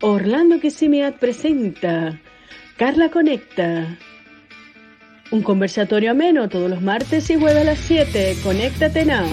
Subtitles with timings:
[0.00, 2.20] Orlando Kisimiat presenta
[2.76, 3.96] Carla Conecta.
[5.30, 8.38] Un conversatorio ameno todos los martes y jueves a las 7.
[8.42, 9.24] Conéctate now.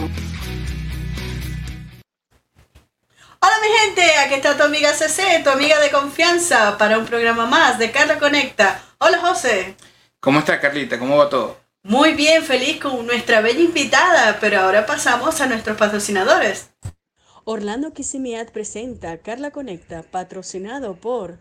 [3.43, 7.47] Hola mi gente, aquí está tu amiga CC, tu amiga de confianza, para un programa
[7.47, 8.83] más de Carla Conecta.
[8.99, 9.75] Hola José.
[10.19, 10.99] ¿Cómo está Carlita?
[10.99, 11.57] ¿Cómo va todo?
[11.83, 16.69] Muy bien, feliz con nuestra bella invitada, pero ahora pasamos a nuestros patrocinadores.
[17.43, 21.39] Orlando Kisimiat presenta Carla Conecta, patrocinado por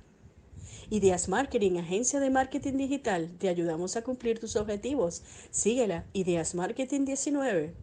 [0.89, 3.31] Ideas Marketing, agencia de marketing digital.
[3.39, 5.23] Te ayudamos a cumplir tus objetivos.
[5.51, 7.75] Síguela, Ideas Marketing 19.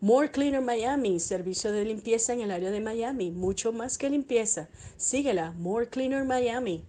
[0.00, 4.68] More Cleaner Miami, servicio de limpieza en el área de Miami, mucho más que limpieza.
[4.96, 6.84] Síguela, More Cleaner Miami.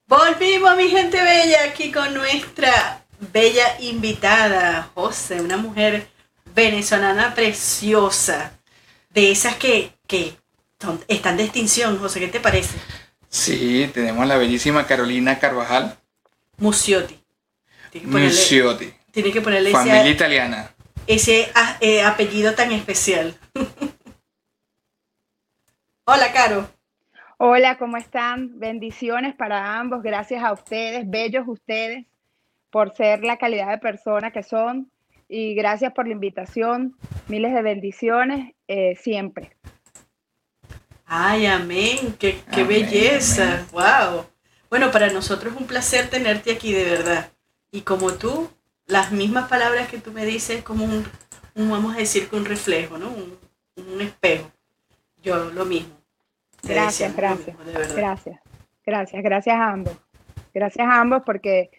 [0.07, 6.07] Volvimos mi gente bella aquí con nuestra bella invitada, José, una mujer
[6.55, 8.53] venezolana preciosa,
[9.09, 10.37] de esas que, que
[10.79, 12.77] son- están de extinción, José, ¿qué te parece?
[13.31, 15.99] Sí, tenemos a la bellísima Carolina Carvajal,
[16.59, 17.24] Muciotti.
[17.95, 20.71] Tiene que ponerle, Muciotti, tiene que ponerle familia ese, italiana.
[21.07, 23.37] ese, eh, apellido tan especial.
[26.05, 26.69] Hola, Caro.
[27.37, 28.59] Hola, ¿cómo están?
[28.59, 30.03] Bendiciones para ambos.
[30.03, 32.05] Gracias a ustedes, bellos ustedes,
[32.71, 34.91] por ser la calidad de persona que son.
[35.29, 36.97] Y gracias por la invitación.
[37.29, 39.57] Miles de bendiciones eh, siempre.
[41.07, 44.27] Ay, amén, qué, qué Amén, belleza, wow.
[44.69, 47.31] Bueno, para nosotros es un placer tenerte aquí de verdad.
[47.75, 48.49] Y como tú,
[48.87, 51.05] las mismas palabras que tú me dices, como un,
[51.57, 53.09] un, vamos a decir que un reflejo, ¿no?
[53.09, 53.37] Un,
[53.93, 54.49] un espejo.
[55.25, 55.93] Yo lo mismo.
[56.61, 57.65] Te Gracias, gracias, mismo,
[57.97, 58.41] gracias,
[58.87, 59.97] gracias, gracias a ambos.
[60.55, 61.71] Gracias a ambos porque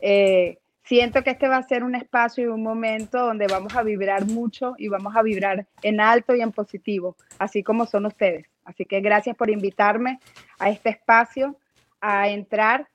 [0.00, 3.82] eh, siento que este va a ser un espacio y un momento donde vamos a
[3.82, 8.46] vibrar mucho y vamos a vibrar en alto y en positivo, así como son ustedes.
[8.64, 10.18] Así que gracias por invitarme
[10.58, 11.58] a este espacio,
[12.00, 12.88] a entrar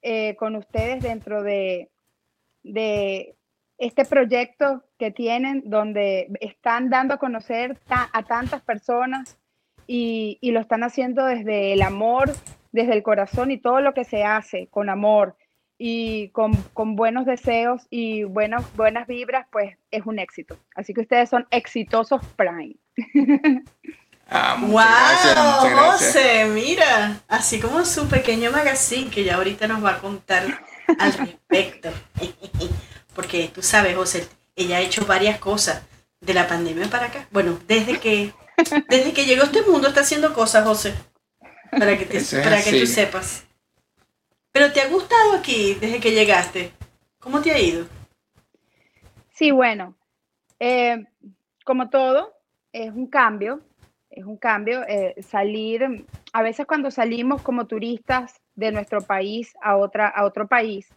[0.00, 1.90] eh, con ustedes dentro de,
[2.72, 3.34] de
[3.78, 9.38] este proyecto que tienen, donde están dando a conocer ta- a tantas personas
[9.86, 12.32] y, y lo están haciendo desde el amor,
[12.72, 15.36] desde el corazón y todo lo que se hace con amor
[15.78, 20.56] y con, con buenos deseos y buenos, buenas vibras, pues es un éxito.
[20.74, 22.74] Así que ustedes son exitosos Prime.
[24.30, 24.82] Ah, muchas ¡Wow!
[24.82, 26.12] gracias, muchas gracias.
[26.12, 30.42] José, mira, así como su pequeño magazine que ya ahorita nos va a contar
[30.98, 31.90] al respecto.
[33.14, 35.82] Porque tú sabes, José, ella ha hecho varias cosas
[36.20, 37.26] de la pandemia para acá.
[37.30, 38.32] Bueno, desde que
[38.88, 40.94] desde que llegó a este mundo está haciendo cosas, José.
[41.70, 43.44] Para que, te- Eso es para que tú sepas.
[44.52, 46.72] Pero ¿te ha gustado aquí desde que llegaste?
[47.20, 47.86] ¿Cómo te ha ido?
[49.30, 49.96] Sí, bueno,
[50.58, 51.04] eh,
[51.64, 52.34] como todo,
[52.72, 53.60] es un cambio,
[54.10, 54.82] es un cambio.
[54.88, 60.48] eh, salir, a veces cuando salimos como turistas de nuestro país a, otra, a otro
[60.48, 60.88] país,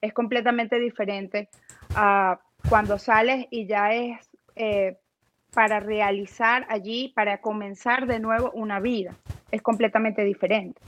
[0.00, 1.48] es completamente diferente
[1.96, 4.96] a cuando sales y ya es eh,
[5.52, 9.16] para realizar allí, para comenzar de nuevo una vida.
[9.50, 10.80] Es completamente diferente.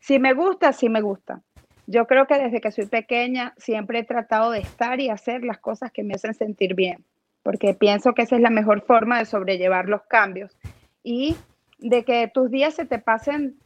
[0.00, 1.42] Si me gusta, sí me gusta.
[1.86, 5.58] Yo creo que desde que soy pequeña siempre he tratado de estar y hacer las
[5.58, 7.04] cosas que me hacen sentir bien,
[7.42, 10.56] porque pienso que esa es la mejor forma de sobrellevar los cambios
[11.02, 11.36] y
[11.78, 13.56] de que tus días se te pasen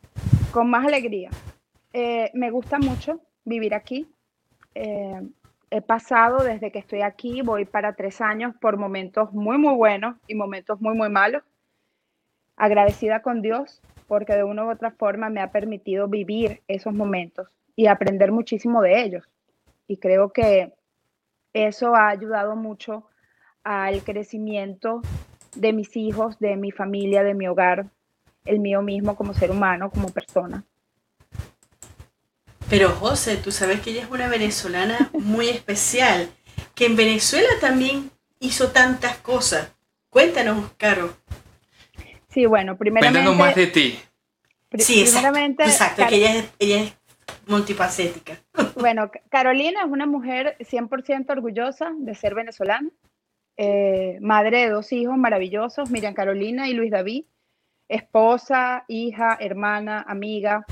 [0.50, 1.30] con más alegría.
[1.92, 4.08] Eh, me gusta mucho vivir aquí.
[4.74, 5.20] Eh,
[5.70, 10.16] he pasado desde que estoy aquí, voy para tres años por momentos muy, muy buenos
[10.26, 11.42] y momentos muy, muy malos.
[12.56, 17.48] Agradecida con Dios porque de una u otra forma me ha permitido vivir esos momentos
[17.76, 19.24] y aprender muchísimo de ellos.
[19.86, 20.72] Y creo que
[21.52, 23.06] eso ha ayudado mucho
[23.62, 25.02] al crecimiento
[25.54, 27.86] de mis hijos, de mi familia, de mi hogar,
[28.46, 30.64] el mío mismo como ser humano, como persona.
[32.70, 36.28] Pero José, tú sabes que ella es una venezolana muy especial,
[36.74, 38.10] que en Venezuela también
[38.40, 39.72] hizo tantas cosas.
[40.10, 41.16] Cuéntanos, Caro.
[42.28, 43.18] Sí, bueno, primeramente...
[43.20, 43.98] Cuéntanos más de ti.
[44.76, 45.20] Sí, exacto.
[45.28, 46.92] primeramente, Exacto, Car- que ella es, ella es
[47.46, 48.38] multifacética.
[48.74, 52.88] Bueno, Carolina es una mujer 100% orgullosa de ser venezolana,
[53.56, 57.24] eh, madre de dos hijos maravillosos, Miriam Carolina y Luis David,
[57.88, 60.64] esposa, hija, hermana, amiga.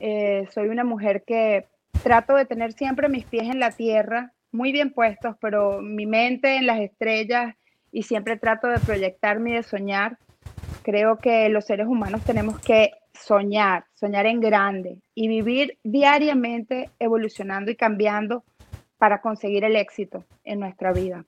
[0.00, 1.66] Eh, soy una mujer que
[2.02, 6.56] trato de tener siempre mis pies en la tierra, muy bien puestos, pero mi mente
[6.56, 7.54] en las estrellas
[7.92, 10.18] y siempre trato de proyectarme y de soñar.
[10.82, 17.70] Creo que los seres humanos tenemos que soñar, soñar en grande y vivir diariamente evolucionando
[17.70, 18.44] y cambiando
[18.96, 21.24] para conseguir el éxito en nuestra vida.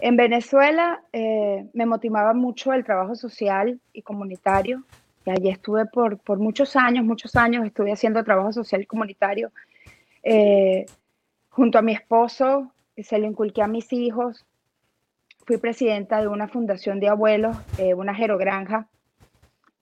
[0.00, 4.84] En Venezuela eh, me motivaba mucho el trabajo social y comunitario.
[5.26, 9.52] Y allí estuve por, por muchos años, muchos años estuve haciendo trabajo social y comunitario.
[10.22, 10.86] Eh,
[11.48, 14.44] junto a mi esposo, se lo inculqué a mis hijos.
[15.46, 18.88] Fui presidenta de una fundación de abuelos, eh, una jerogranja,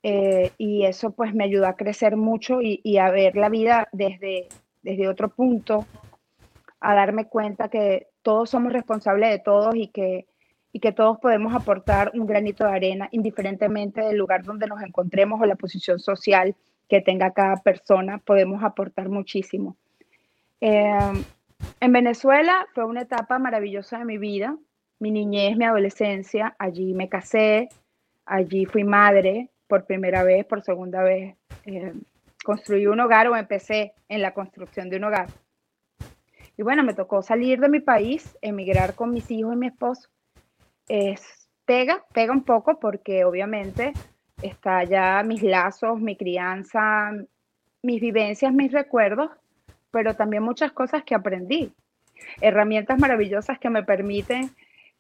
[0.03, 3.89] eh, y eso pues me ayudó a crecer mucho y, y, a ver la vida
[3.93, 4.49] desde,
[4.83, 5.87] desde otro punto,
[6.81, 10.27] a darme cuenta que todos somos responsables de todos y que,
[10.73, 15.41] y que todos podemos aportar un granito de arena indiferentemente del lugar donde nos encontremos
[15.41, 16.57] o la posición social
[16.89, 19.77] que tenga cada persona, podemos aportar muchísimo.
[20.61, 21.25] Eh,
[21.81, 24.57] en Venezuela fue una etapa maravillosa de mi vida,
[24.99, 27.69] mi niñez, mi adolescencia, allí me casé,
[28.25, 31.35] allí fui madre, por primera vez, por segunda vez,
[31.65, 31.93] eh,
[32.45, 35.29] construí un hogar o empecé en la construcción de un hogar.
[36.57, 40.11] Y bueno, me tocó salir de mi país, emigrar con mis hijos y mi esposo.
[40.89, 43.93] Es, pega, pega un poco porque obviamente
[44.43, 47.13] está ya mis lazos, mi crianza,
[47.83, 49.31] mis vivencias, mis recuerdos,
[49.91, 51.73] pero también muchas cosas que aprendí.
[52.41, 54.51] Herramientas maravillosas que me permiten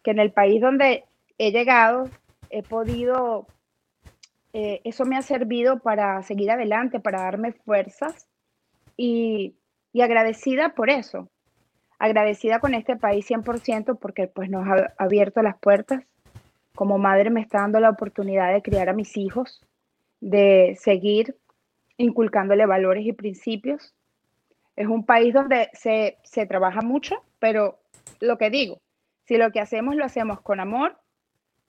[0.02, 1.04] que en el país donde
[1.38, 2.08] he llegado
[2.50, 3.46] he podido
[4.52, 8.28] eh, eso me ha servido para seguir adelante, para darme fuerzas
[8.96, 9.56] y,
[9.92, 11.30] y, agradecida por eso.
[12.02, 16.02] Agradecida con este país 100% porque pues nos ha abierto las puertas.
[16.74, 19.64] Como madre me está dando la oportunidad de criar a mis hijos,
[20.18, 21.36] de seguir
[21.98, 23.94] inculcándole valores y principios.
[24.74, 27.78] Es un país donde se, se trabaja mucho, pero
[28.18, 28.80] lo que digo,
[29.24, 30.98] si lo que hacemos lo hacemos con amor,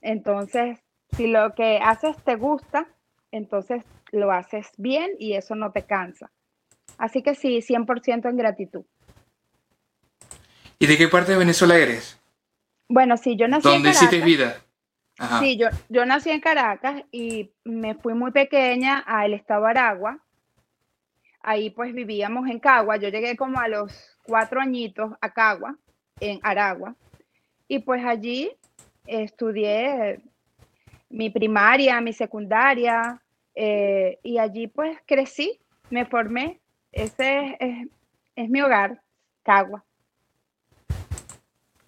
[0.02, 0.80] entonces
[1.12, 2.88] si lo que haces te gusta,
[3.30, 6.32] entonces lo haces bien y eso no te cansa.
[6.98, 8.86] Así que sí, 100% en gratitud.
[10.84, 12.20] ¿Y de qué parte de Venezuela eres?
[12.90, 14.02] Bueno, sí, yo nací ¿Dónde en Caracas.
[14.02, 14.58] hiciste vida?
[15.18, 15.40] Ajá.
[15.40, 20.20] Sí, yo, yo nací en Caracas y me fui muy pequeña al estado Aragua.
[21.42, 22.98] Ahí pues vivíamos en Cagua.
[22.98, 23.94] Yo llegué como a los
[24.24, 25.78] cuatro añitos a Cagua,
[26.20, 26.98] en Aragua.
[27.70, 28.52] Y pues allí
[29.06, 30.20] estudié
[31.10, 33.22] mi primaria, mi secundaria,
[33.56, 36.60] eh, y allí pues crecí, me formé.
[36.92, 37.88] Ese es, es,
[38.36, 39.02] es mi hogar,
[39.44, 39.86] Cagua.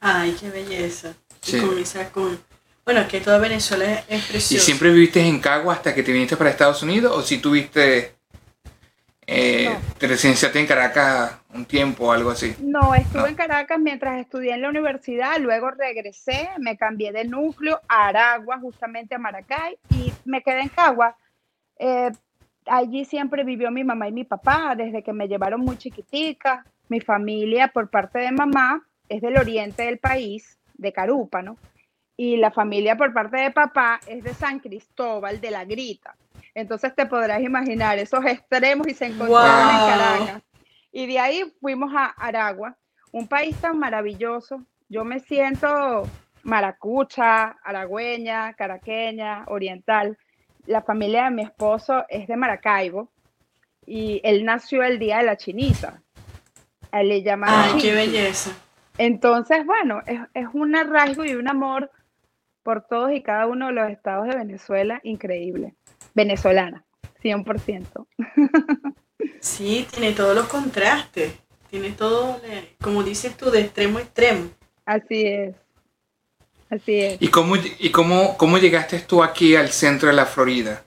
[0.08, 1.16] Ay, qué belleza.
[1.42, 1.58] Sí.
[1.58, 2.40] Y con esa, con...
[2.86, 4.54] Bueno, es que toda Venezuela es preciosa.
[4.54, 7.12] ¿Y siempre viviste en Cagua hasta que te viniste para Estados Unidos?
[7.18, 8.14] ¿O si tuviste,
[9.26, 9.80] eh, no.
[9.98, 12.56] te residenciaste en Caracas un tiempo o algo así?
[12.60, 13.28] No, estuve no.
[13.30, 18.60] en Caracas mientras estudié en la universidad, luego regresé, me cambié de núcleo a Aragua,
[18.60, 21.18] justamente a Maracay, y me quedé en Cagua.
[21.80, 22.12] Eh,
[22.68, 26.64] allí siempre vivió mi mamá y mi papá, desde que me llevaron muy chiquitica.
[26.90, 31.58] Mi familia, por parte de mamá, es del oriente del país, de Carúpano,
[32.18, 36.16] y la familia por parte de papá es de San Cristóbal de la Grita.
[36.54, 39.90] Entonces te podrás imaginar esos extremos y se encontraron wow.
[39.90, 40.44] en Caracas.
[40.92, 42.78] Y de ahí fuimos a Aragua,
[43.12, 44.64] un país tan maravilloso.
[44.88, 46.04] Yo me siento
[46.44, 50.18] maracucha, aragüeña, caraqueña, oriental.
[50.66, 53.12] La familia de mi esposo es de Maracaibo
[53.86, 56.02] y él nació el día de la chinita.
[56.92, 58.52] A él le llaman ¡Ay, qué belleza!
[58.98, 61.92] Entonces, bueno, es, es un arraigo y un amor
[62.64, 65.76] por todos y cada uno de los estados de Venezuela increíble.
[66.14, 66.84] Venezolana,
[67.22, 68.08] 100%.
[69.40, 71.34] Sí, tiene todos los contrastes,
[71.70, 72.42] tiene todo,
[72.82, 74.50] como dices tú, de extremo a extremo.
[74.86, 75.56] Así es,
[76.70, 77.22] así es.
[77.22, 80.84] ¿Y cómo, y cómo, cómo llegaste tú aquí al centro de la Florida?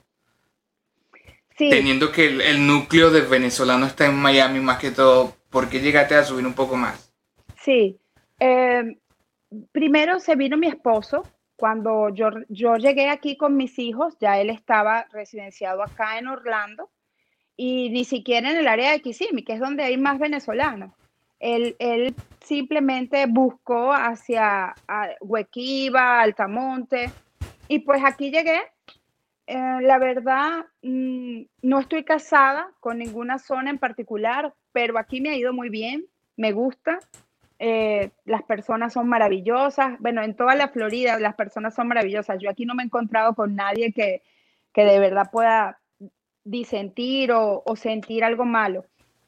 [1.57, 1.69] Sí.
[1.69, 5.79] Teniendo que el, el núcleo de venezolano está en Miami más que todo, ¿por qué
[5.79, 7.08] llegaste a subir un poco más?
[7.69, 7.99] Sí,
[8.39, 8.97] eh,
[9.71, 11.21] primero se vino mi esposo.
[11.55, 16.89] Cuando yo, yo llegué aquí con mis hijos, ya él estaba residenciado acá en Orlando
[17.55, 20.95] y ni siquiera en el área de Kissimmee, que es donde hay más venezolanos.
[21.39, 24.73] Él, él simplemente buscó hacia
[25.21, 27.11] Huequiba, Altamonte,
[27.67, 28.61] y pues aquí llegué.
[29.45, 35.29] eh, la verdad, mm, no estoy casada con ninguna zona en particular, pero aquí me
[35.29, 36.99] ha ido muy bien, me gusta.
[37.59, 39.99] Eh, las personas son maravillosas.
[39.99, 42.39] Bueno, en toda la Florida las personas son maravillosas.
[42.41, 44.23] Yo aquí no me he encontrado con nadie que,
[44.73, 45.79] que de verdad pueda
[46.45, 48.85] disentir o, o sentir algo malo.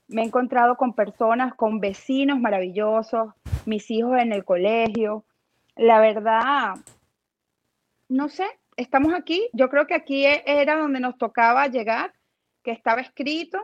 [0.08, 3.34] Me he encontrado con personas, con vecinos maravillosos,
[3.66, 5.26] mis hijos en el colegio.
[5.76, 6.76] La verdad,
[8.08, 8.46] no sé,
[8.78, 9.50] estamos aquí.
[9.54, 12.14] Yo creo que aquí e, era donde nos tocaba llegar,
[12.64, 13.58] que estaba escrito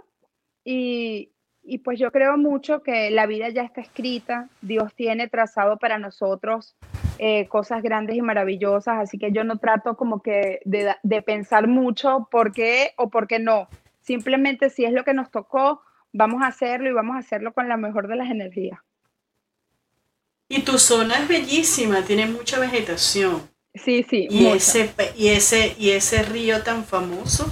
[0.64, 1.32] y,
[1.68, 4.50] y pues yo creo mucho que la vida ya está escrita.
[4.62, 6.76] Dios tiene trazado para nosotros
[7.20, 11.68] eh, cosas grandes y maravillosas, así que yo no trato como que de, de pensar
[11.68, 13.68] mucho por qué o por qué no.
[14.02, 15.82] Simplemente si es lo que nos tocó,
[16.14, 18.80] vamos a hacerlo y vamos a hacerlo con la mejor de las energías.
[20.48, 23.42] Y tu zona es bellísima, tiene mucha vegetación.
[23.76, 24.28] Sí, sí.
[24.30, 27.52] Y ese, y ese, y ese río tan famoso.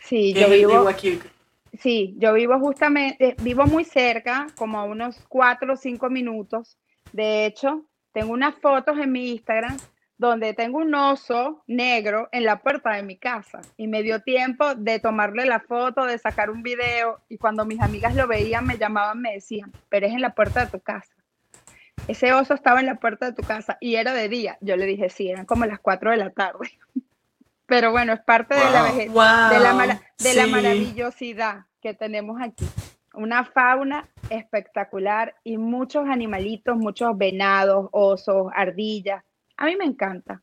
[0.00, 1.20] Sí, yo vivo aquí.
[1.78, 6.76] Sí, yo vivo justamente, vivo muy cerca, como a unos cuatro o cinco minutos.
[7.12, 9.76] De hecho, tengo unas fotos en mi Instagram
[10.16, 14.74] donde tengo un oso negro en la puerta de mi casa y me dio tiempo
[14.74, 18.78] de tomarle la foto, de sacar un video y cuando mis amigas lo veían me
[18.78, 21.14] llamaban, me decían, pero es en la puerta de tu casa
[22.06, 24.56] ese oso estaba en la puerta de tu casa y era de día.
[24.60, 26.70] Yo le dije, sí, eran como las 4 de la tarde.
[27.66, 29.08] Pero bueno, es parte de, la, de,
[29.60, 32.66] la, de la maravillosidad que tenemos aquí.
[33.14, 39.24] Una fauna espectacular y muchos animalitos, muchos venados, osos, ardillas.
[39.56, 40.42] A mí me encanta.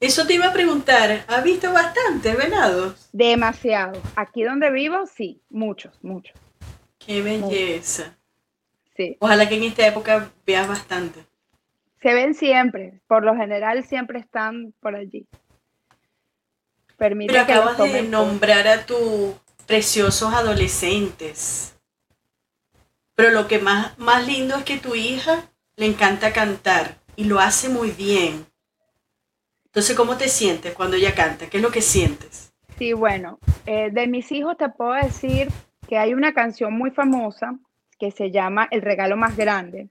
[0.00, 3.08] Eso te iba a preguntar, ¿has visto bastantes venados?
[3.12, 4.00] Demasiado.
[4.16, 6.36] Aquí donde vivo, sí, muchos, muchos.
[6.98, 8.16] Qué belleza.
[9.18, 11.20] Ojalá que en esta época veas bastante.
[12.02, 15.26] Se ven siempre, por lo general siempre están por allí.
[16.96, 19.34] Permite Pero acabas de nombrar a tus
[19.66, 21.76] preciosos adolescentes.
[23.14, 25.44] Pero lo que más, más lindo es que tu hija
[25.76, 28.46] le encanta cantar y lo hace muy bien.
[29.66, 31.48] Entonces, ¿cómo te sientes cuando ella canta?
[31.48, 32.52] ¿Qué es lo que sientes?
[32.78, 35.48] Sí, bueno, eh, de mis hijos te puedo decir
[35.88, 37.58] que hay una canción muy famosa
[37.98, 39.88] que se llama El regalo más grande.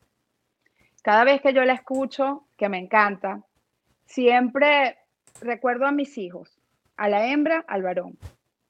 [1.01, 3.41] Cada vez que yo la escucho, que me encanta,
[4.05, 4.97] siempre
[5.41, 6.61] recuerdo a mis hijos,
[6.95, 8.17] a la hembra, al varón,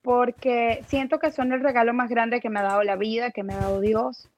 [0.04, 3.42] porque siento que son el regalo más grande que me ha dado la vida, que
[3.42, 4.30] me ha dado Dios.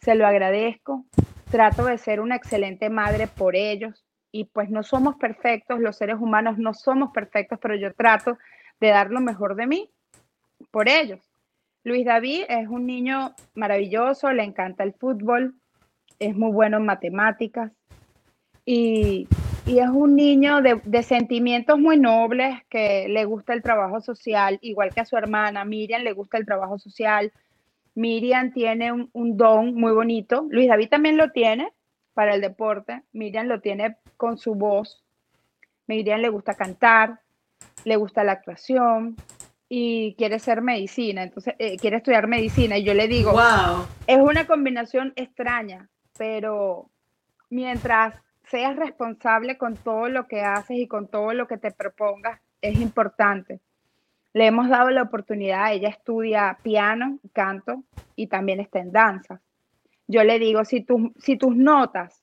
[0.00, 1.06] Se lo agradezco.
[1.50, 6.16] Trato de ser una excelente madre por ellos y pues no somos perfectos, los seres
[6.18, 8.38] humanos no somos perfectos, pero yo trato
[8.80, 9.90] de dar lo mejor de mí
[10.70, 11.20] por ellos.
[11.84, 15.54] Luis David es un niño maravilloso, le encanta el fútbol,
[16.18, 17.70] es muy bueno en matemáticas
[18.64, 19.28] y,
[19.66, 25.00] es un niño de, sentimientos muy nobles que le gusta el trabajo social, igual que
[25.00, 25.64] a su hermana.
[25.64, 27.32] Miriam le gusta el trabajo social.
[27.94, 31.72] Miriam tiene un, un don muy bonito, Luis David también lo tiene
[32.14, 35.02] para el deporte, Miriam lo tiene con su voz,
[35.86, 37.20] Miriam le gusta cantar,
[37.84, 39.16] le gusta la actuación,
[39.74, 42.76] y quiere ser medicina, entonces eh, quiere estudiar medicina.
[42.76, 43.86] Y yo le digo, wow.
[44.06, 45.88] es una combinación extraña,
[46.18, 46.90] pero
[47.48, 48.14] mientras
[48.52, 52.78] seas responsable con todo lo que haces y con todo lo que te propongas, es
[52.78, 53.60] importante.
[54.34, 57.82] Le hemos dado la oportunidad, ella estudia piano, canto
[58.14, 59.40] y también está en danza.
[60.06, 60.84] Yo le digo, si,
[61.16, 62.22] si tus notas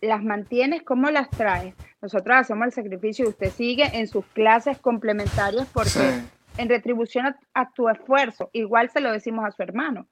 [0.00, 1.74] las mantienes, ¿cómo las traes?
[2.00, 6.22] Nosotros hacemos el sacrificio y usted sigue en sus clases complementarias porque
[6.56, 8.48] en retribución a, tu esfuerzo.
[8.52, 10.06] Igual se lo decimos a su hermano.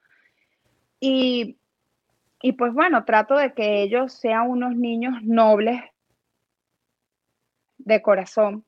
[0.98, 1.56] Y,
[2.42, 5.80] y pues bueno, trato de que ellos sean unos niños nobles
[7.78, 8.64] de corazón.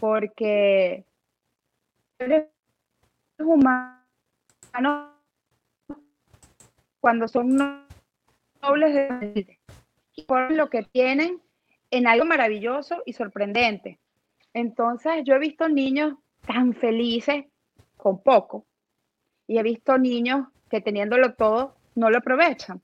[0.00, 1.04] Porque
[2.18, 2.48] eres
[3.38, 5.12] humanos
[7.00, 7.86] cuando son
[8.60, 9.58] nobles de
[10.26, 11.40] por lo que tienen
[11.92, 14.00] en algo maravilloso y sorprendente.
[14.52, 17.44] Entonces, yo he visto niños tan felices
[17.96, 18.66] con poco
[19.46, 22.80] y he visto niños que teniéndolo todo no lo aprovechan.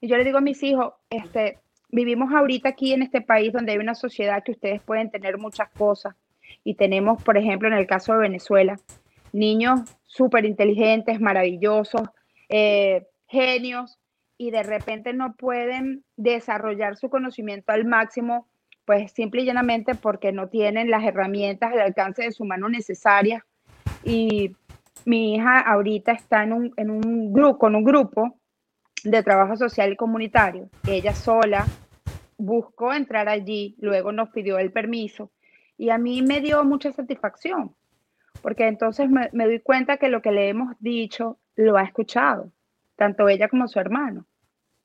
[0.00, 1.58] Y yo le digo a mis hijos, este,
[1.90, 5.70] vivimos ahorita aquí en este país donde hay una sociedad que ustedes pueden tener muchas
[5.70, 6.14] cosas
[6.62, 8.78] y tenemos, por ejemplo, en el caso de Venezuela,
[9.32, 12.02] niños súper inteligentes, maravillosos,
[12.48, 13.98] eh, genios,
[14.36, 18.46] y de repente no pueden desarrollar su conocimiento al máximo
[18.84, 23.42] pues simple y llanamente porque no tienen las herramientas al alcance de su mano necesarias.
[24.04, 24.54] Y
[25.04, 28.38] mi hija ahorita está en un, en un grupo, con un grupo
[29.02, 30.68] de trabajo social y comunitario.
[30.86, 31.66] Ella sola
[32.36, 35.30] buscó entrar allí, luego nos pidió el permiso
[35.76, 37.74] Y a mí me dio mucha satisfacción,
[38.42, 42.50] porque entonces me, me doy cuenta que lo que le hemos dicho lo ha escuchado,
[42.96, 44.26] tanto ella como su hermano.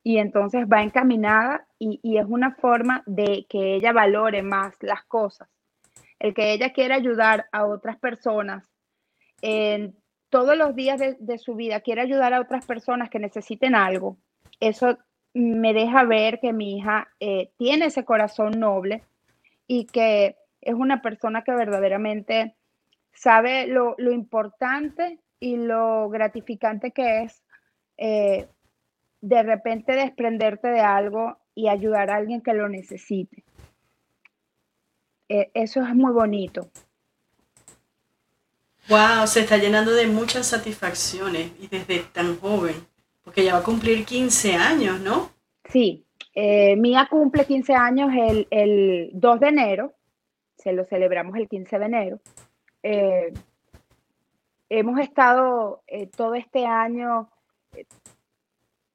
[0.04, 5.04] Y entonces va encaminada y, y es una forma de que ella valore más las
[5.04, 5.50] cosas.
[6.20, 8.69] El que ella quiera ayudar a otras personas
[9.41, 9.96] en
[10.29, 14.17] todos los días de, su vida, quiere ayudar a otras personas que necesiten algo,
[14.60, 14.98] eso
[15.34, 19.03] me deja ver que mi hija eh, tiene ese corazón noble
[19.67, 22.55] y que es una persona que verdaderamente
[23.13, 27.43] sabe lo, lo importante y lo gratificante que es
[27.98, 28.48] eh,
[29.22, 33.43] de repente desprenderte de algo y ayudar a alguien que lo necesite.
[35.27, 36.72] Eh, eso es muy bonito.
[38.89, 42.75] Wow, se está llenando de muchas satisfacciones y desde tan joven,
[43.24, 45.29] porque ya va a cumplir 15 años, ¿no?
[45.65, 49.93] Sí, eh, Mía cumple 15 años el, el 2 de enero,
[50.58, 52.19] se lo celebramos el 15 de enero.
[52.81, 53.31] Eh,
[54.69, 57.29] hemos estado eh, todo este año
[57.75, 57.86] eh,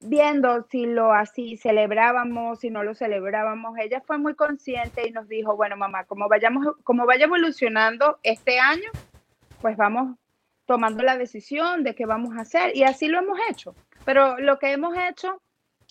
[0.00, 3.78] viendo si lo así celebrábamos, si no lo celebrábamos.
[3.78, 8.58] Ella fue muy consciente y nos dijo, bueno, mamá, como vayamos, como vaya evolucionando este
[8.58, 8.90] año,
[9.64, 10.18] pues vamos
[10.66, 12.76] tomando la decisión de qué vamos a hacer.
[12.76, 13.74] Y así lo hemos hecho.
[14.04, 15.40] Pero lo que hemos hecho,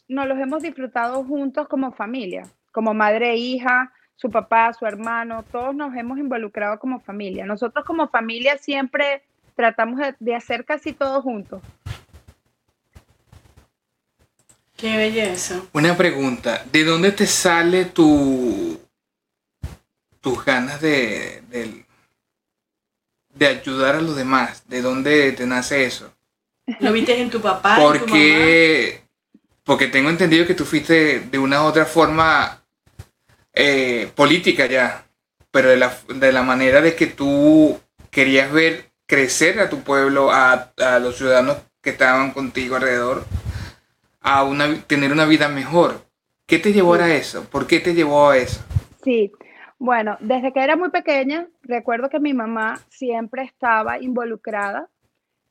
[0.07, 5.41] nos los hemos disfrutado juntos como familia, como madre e hija, su papá, su hermano,
[5.51, 7.47] todos nos hemos involucrado como familia.
[7.47, 9.23] Nosotros como familia siempre
[9.55, 11.63] tratamos de, hacer casi todo juntos.
[14.77, 15.63] Qué belleza.
[15.73, 18.79] Una pregunta, ¿de dónde te sale tu
[20.21, 21.82] tus ganas de, de,
[23.33, 24.63] de ayudar a los demás?
[24.67, 26.13] ¿De dónde te nace eso?
[26.79, 27.87] ¿Lo viste en tu papá?
[27.87, 28.09] en tu mamá?
[28.09, 29.01] Porque,
[29.63, 32.63] porque tengo entendido que tú fuiste de una u otra forma
[33.53, 35.05] eh, política ya,
[35.51, 40.31] pero de la, de la manera de que tú querías ver crecer a tu pueblo,
[40.31, 43.25] a, a los ciudadanos que estaban contigo alrededor,
[44.21, 46.05] a una, tener una vida mejor.
[46.47, 47.43] ¿Qué te llevó a eso?
[47.45, 48.61] ¿Por qué te llevó a eso?
[49.03, 49.31] Sí,
[49.83, 54.89] bueno, desde que era muy pequeña, recuerdo que mi mamá siempre estaba involucrada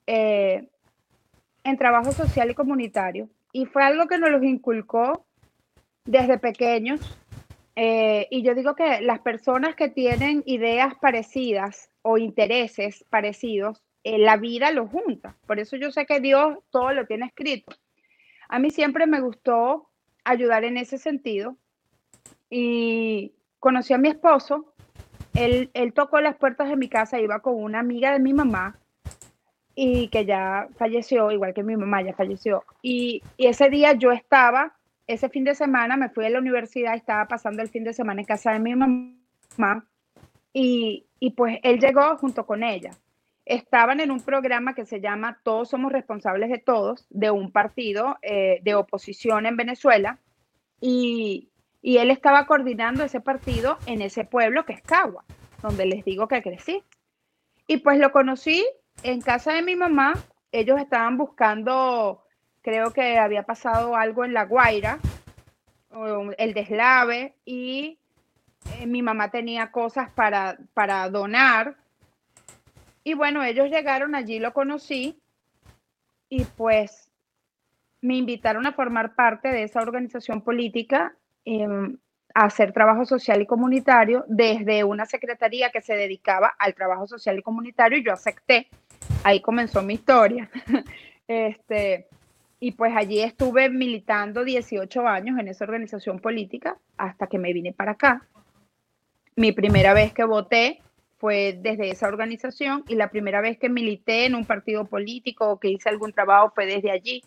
[0.06, 0.70] eh,
[1.64, 3.28] en trabajo social y comunitario.
[3.52, 5.26] Y fue algo que nos los inculcó
[6.06, 6.98] desde pequeños.
[7.76, 14.16] Eh, y yo digo que las personas que tienen ideas parecidas o intereses parecidos, eh,
[14.16, 15.36] la vida los junta.
[15.46, 17.76] Por eso yo sé que Dios todo lo tiene escrito.
[18.48, 19.90] A mí siempre me gustó
[20.24, 21.58] ayudar en ese sentido
[22.48, 24.74] y conocí a mi esposo.
[25.34, 28.76] Él, tocó las puertas de mi casa, iba con una amiga de mi mamá
[29.74, 32.64] y que ya falleció, igual que mi mamá ya falleció.
[32.82, 34.74] Y, ese día yo estaba,
[35.06, 38.20] ese fin de semana me fui a la universidad, estaba pasando el fin de semana
[38.20, 39.86] en casa de mi mamá
[40.52, 42.90] y, y pues él llegó junto con ella.
[43.44, 48.18] Estaban en un programa que se llama Todos somos responsables de todos, de un partido
[48.22, 50.18] eh, de oposición en Venezuela,
[50.84, 51.51] y,
[51.82, 55.24] y él estaba coordinando ese partido en ese pueblo que es Cagua,
[55.60, 56.82] donde les digo que crecí.
[57.66, 58.64] Y pues lo conocí
[59.02, 60.14] en casa de mi mamá,
[60.52, 62.22] ellos estaban buscando,
[62.62, 65.00] creo que había pasado algo en La Guaira,
[66.38, 67.98] el deslave, y
[68.78, 71.76] eh, mi mamá tenía cosas para, para donar.
[73.04, 75.20] Y bueno, ellos llegaron allí, lo conocí,
[76.28, 77.10] y pues
[78.00, 81.16] me invitaron a formar parte de esa organización política,
[82.34, 87.38] a hacer trabajo social y comunitario desde una secretaría que se dedicaba al trabajo social
[87.38, 88.68] y comunitario y yo acepté.
[89.24, 90.50] Ahí comenzó mi historia.
[91.28, 92.08] Este,
[92.60, 97.72] y pues allí estuve militando 18 años en esa organización política hasta que me vine
[97.72, 98.26] para acá.
[99.34, 100.82] Mi primera vez que voté
[101.16, 105.58] fue desde esa organización y la primera vez que milité en un partido político o
[105.58, 107.22] que hice algún trabajo fue desde allí.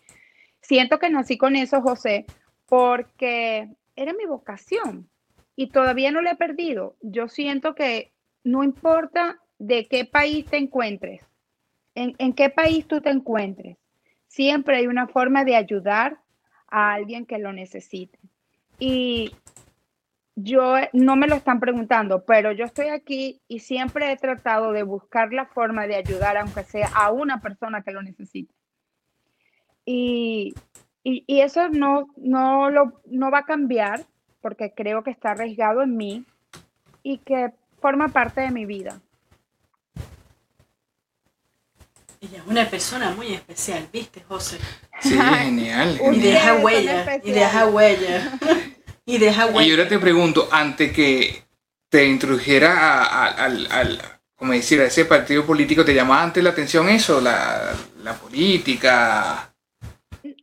[0.62, 2.26] Siento que nací con eso, José,
[2.68, 5.10] porque era mi vocación
[5.56, 6.96] y todavía no la he perdido.
[7.02, 8.12] Yo siento que
[8.44, 11.22] no importa de qué país te encuentres,
[11.96, 13.78] en, en qué país tú te encuentres,
[14.28, 16.20] siempre hay una forma de ayudar
[16.68, 18.20] a alguien que lo necesite.
[18.80, 19.32] Y
[20.36, 24.84] yo no me lo están preguntando, pero yo estoy aquí y siempre he tratado de
[24.84, 28.54] buscar la forma de ayudar, aunque sea a una persona que lo necesite.
[29.86, 30.54] Y,
[31.06, 34.06] y, y eso no, no, lo, no va a cambiar
[34.42, 36.26] porque creo que está arriesgado en mí
[37.04, 39.00] y que forma parte de mi vida.
[42.20, 44.58] Ella es una persona muy especial, ¿viste, José?
[45.00, 46.00] Sí, genial.
[46.12, 48.40] Y deja de huella, y deja huella.
[49.08, 51.44] Y deja Y ahora te pregunto, antes que
[51.90, 53.04] te introdujera
[53.36, 54.02] al, al,
[54.36, 57.72] como decir, a ese partido político, ¿te llamaba antes la atención eso, la,
[58.04, 59.55] la política?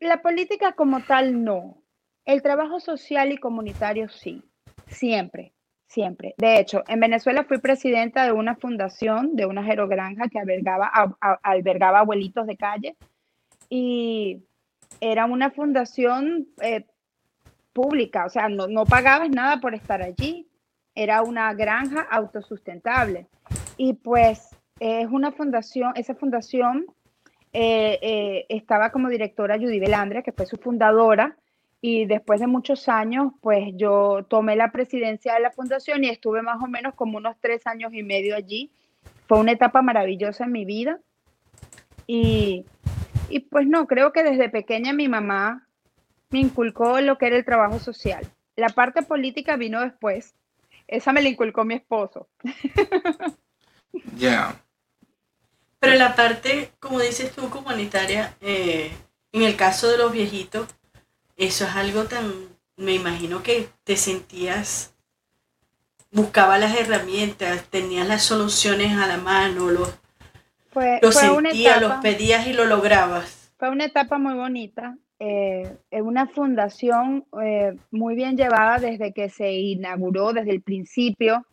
[0.00, 1.82] La política como tal no.
[2.24, 4.44] El trabajo social y comunitario sí,
[4.86, 5.52] siempre,
[5.88, 6.34] siempre.
[6.38, 12.46] De hecho, en Venezuela fui presidenta de una fundación, de una jerogranja que albergaba, abuelitos
[12.46, 12.96] de calle
[13.68, 14.44] y
[15.00, 16.86] era una fundación eh,
[17.72, 20.46] pública, o sea, no, no pagabas nada por estar allí,
[20.94, 23.26] era una granja autosustentable.
[23.76, 26.86] Y pues es una fundación, esa fundación
[27.52, 31.36] eh, eh, estaba como directora Judy Belandria, que fue su fundadora,
[31.80, 36.40] y después de muchos años, pues yo tomé la presidencia de la fundación y estuve
[36.40, 38.70] más o menos como unos tres años y medio allí.
[39.26, 41.00] Fue una etapa maravillosa en mi vida.
[42.06, 42.64] Y,
[43.28, 45.66] y pues no, creo que desde pequeña mi mamá
[46.30, 48.24] me inculcó lo que era el trabajo social.
[48.54, 50.36] La parte política vino después.
[50.86, 52.28] Esa me la inculcó mi esposo.
[54.16, 54.61] Ya.
[55.82, 58.92] Pero la parte, como dices tú, comunitaria, eh,
[59.32, 60.68] en el caso de los viejitos,
[61.36, 62.32] eso es algo tan,
[62.76, 64.94] me imagino que te sentías,
[66.12, 69.92] buscaba las herramientas, tenías las soluciones a la mano, los,
[70.70, 73.52] fue, los sentías, los pedías y lo lograbas.
[73.58, 79.50] Fue una etapa muy bonita, eh, una fundación eh, muy bien llevada desde que se
[79.50, 81.44] inauguró, desde el principio.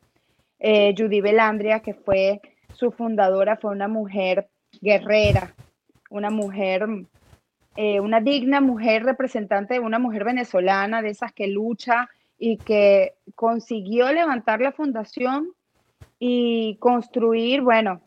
[0.59, 2.41] Eh, Judy Belandria, que fue
[2.73, 4.49] su fundadora, fue una mujer
[4.81, 5.53] guerrera,
[6.09, 6.87] una mujer
[7.81, 13.13] eh, una digna mujer representante de una mujer venezolana, de esas que lucha y que
[13.35, 15.53] consiguió levantar la fundación
[16.19, 18.01] y construir, bueno,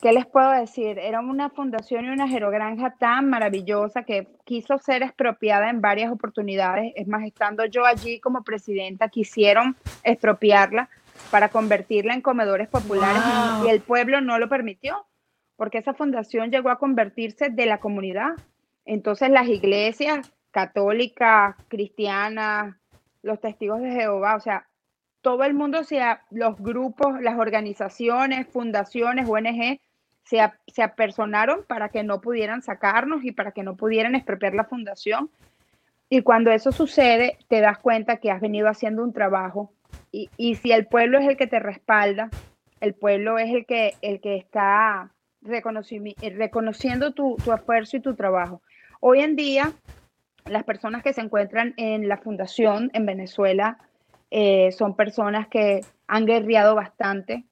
[0.00, 1.00] ¿qué les puedo decir?
[1.00, 6.92] Era una fundación y una jerogranja tan maravillosa que quiso ser expropiada en varias oportunidades.
[6.94, 10.88] Es más, estando yo allí como presidenta, quisieron expropiarla
[11.30, 13.22] para convertirla en comedores populares
[13.64, 15.06] y el pueblo no lo permitió,
[15.56, 18.36] porque esa fundación llegó a convertirse de la comunidad
[18.86, 22.76] entonces las iglesias católicas, cristianas,
[23.22, 24.66] los testigos de Jehová, o sea,
[25.20, 29.80] todo el mundo, sea, los grupos, las organizaciones, fundaciones, ONG,
[30.22, 34.64] se, se apersonaron para que no pudieran sacarnos y para que no pudieran expropiar la
[34.64, 35.30] fundación.
[36.08, 39.72] Y cuando eso sucede, te das cuenta que has venido haciendo un trabajo
[40.36, 42.30] y, si el pueblo es el que te respalda,
[42.80, 48.62] el pueblo es el que, el que está reconociendo tu, tu esfuerzo y tu trabajo.
[49.00, 49.72] Hoy en día,
[50.46, 53.78] las personas que se encuentran en la fundación en Venezuela
[54.30, 57.44] eh, son personas que han guerreado bastante,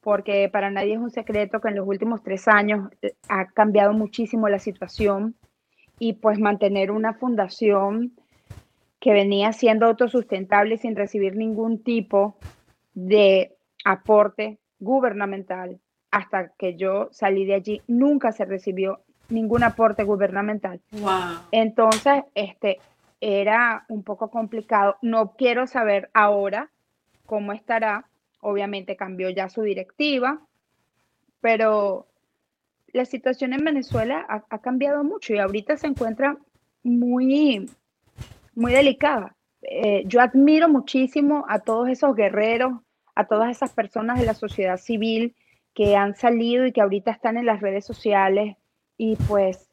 [0.00, 3.92] porque para nadie es un secreto que en los últimos tres años eh, ha cambiado
[3.92, 5.36] muchísimo la situación
[5.98, 8.12] y pues mantener una fundación
[9.06, 12.38] que venía siendo autosustentable sin recibir ningún tipo
[12.92, 15.78] de aporte gubernamental
[16.10, 20.80] hasta que yo salí de allí, nunca se recibió ningún aporte gubernamental.
[21.52, 22.80] Entonces, este,
[23.20, 24.96] era un poco complicado.
[25.02, 26.72] No quiero saber ahora
[27.26, 28.06] cómo estará.
[28.40, 30.40] Obviamente cambió ya su directiva,
[31.40, 32.08] pero
[32.88, 36.38] la situación en Venezuela ha, cambiado mucho y ahorita se encuentra
[36.82, 37.70] muy,
[38.56, 39.36] muy delicada.
[39.62, 42.72] Eh, yo admiro muchísimo a todos esos guerreros,
[43.14, 45.36] a todas esas personas de la sociedad civil
[45.74, 48.56] que han salido y que ahorita están en las redes sociales
[48.96, 49.68] y pues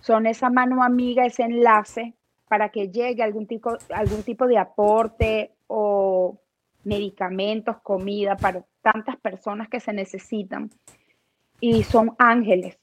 [0.00, 2.14] son esa mano amiga, ese enlace
[2.48, 6.38] para que llegue algún tipo, algún tipo de aporte o
[6.84, 10.70] medicamentos, comida para tantas personas que se necesitan.
[11.58, 12.78] Y son ángeles.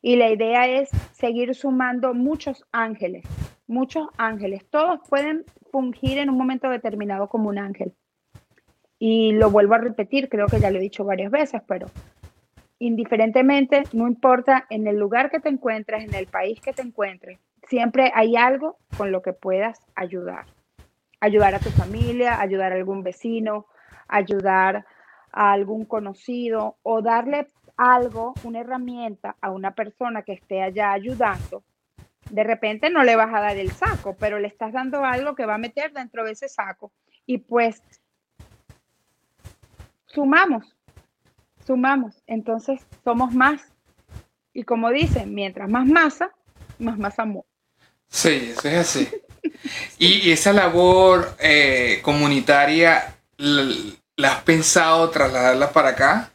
[0.00, 3.24] Y la idea es seguir sumando muchos ángeles,
[3.68, 4.66] muchos ángeles.
[4.68, 7.94] Todos pueden fungir en un momento determinado como un ángel.
[8.98, 11.86] Y lo vuelvo a repetir, creo que ya lo he dicho varias veces, pero
[12.80, 17.38] indiferentemente, no importa en el lugar que te encuentres, en el país que te encuentres,
[17.68, 20.46] siempre hay algo con lo que puedas ayudar.
[21.20, 23.66] Ayudar a tu familia, ayudar a algún vecino,
[24.08, 24.86] ayudar
[25.32, 31.62] a algún conocido o darle algo, una herramienta a una persona que esté allá ayudando.
[32.30, 35.46] De repente no le vas a dar el saco, pero le estás dando algo que
[35.46, 36.92] va a meter dentro de ese saco.
[37.26, 37.82] Y pues
[40.06, 40.76] sumamos,
[41.66, 43.62] sumamos, entonces somos más.
[44.52, 46.30] Y como dicen, mientras más masa,
[46.78, 47.44] más masa amor.
[48.08, 49.08] Sí, eso es así.
[49.98, 56.32] y, esa labor eh, comunitaria, ¿la has pensado trasladarla para acá?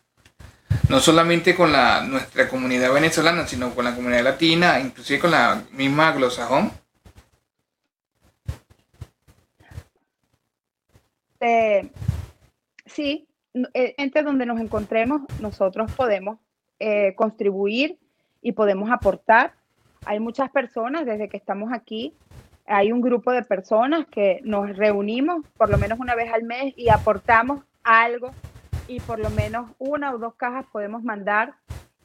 [0.89, 5.63] No solamente con la, nuestra comunidad venezolana, sino con la comunidad latina, inclusive con la
[5.71, 6.71] misma glosajón.
[11.39, 11.89] Eh,
[12.85, 13.27] sí,
[13.73, 16.39] entre donde nos encontremos, nosotros podemos
[16.79, 17.97] eh, contribuir
[18.41, 19.53] y podemos aportar.
[20.05, 22.13] Hay muchas personas desde que estamos aquí,
[22.65, 26.73] hay un grupo de personas que nos reunimos por lo menos una vez al mes
[26.77, 28.31] y aportamos algo
[28.93, 31.55] y por lo menos una o dos cajas podemos mandar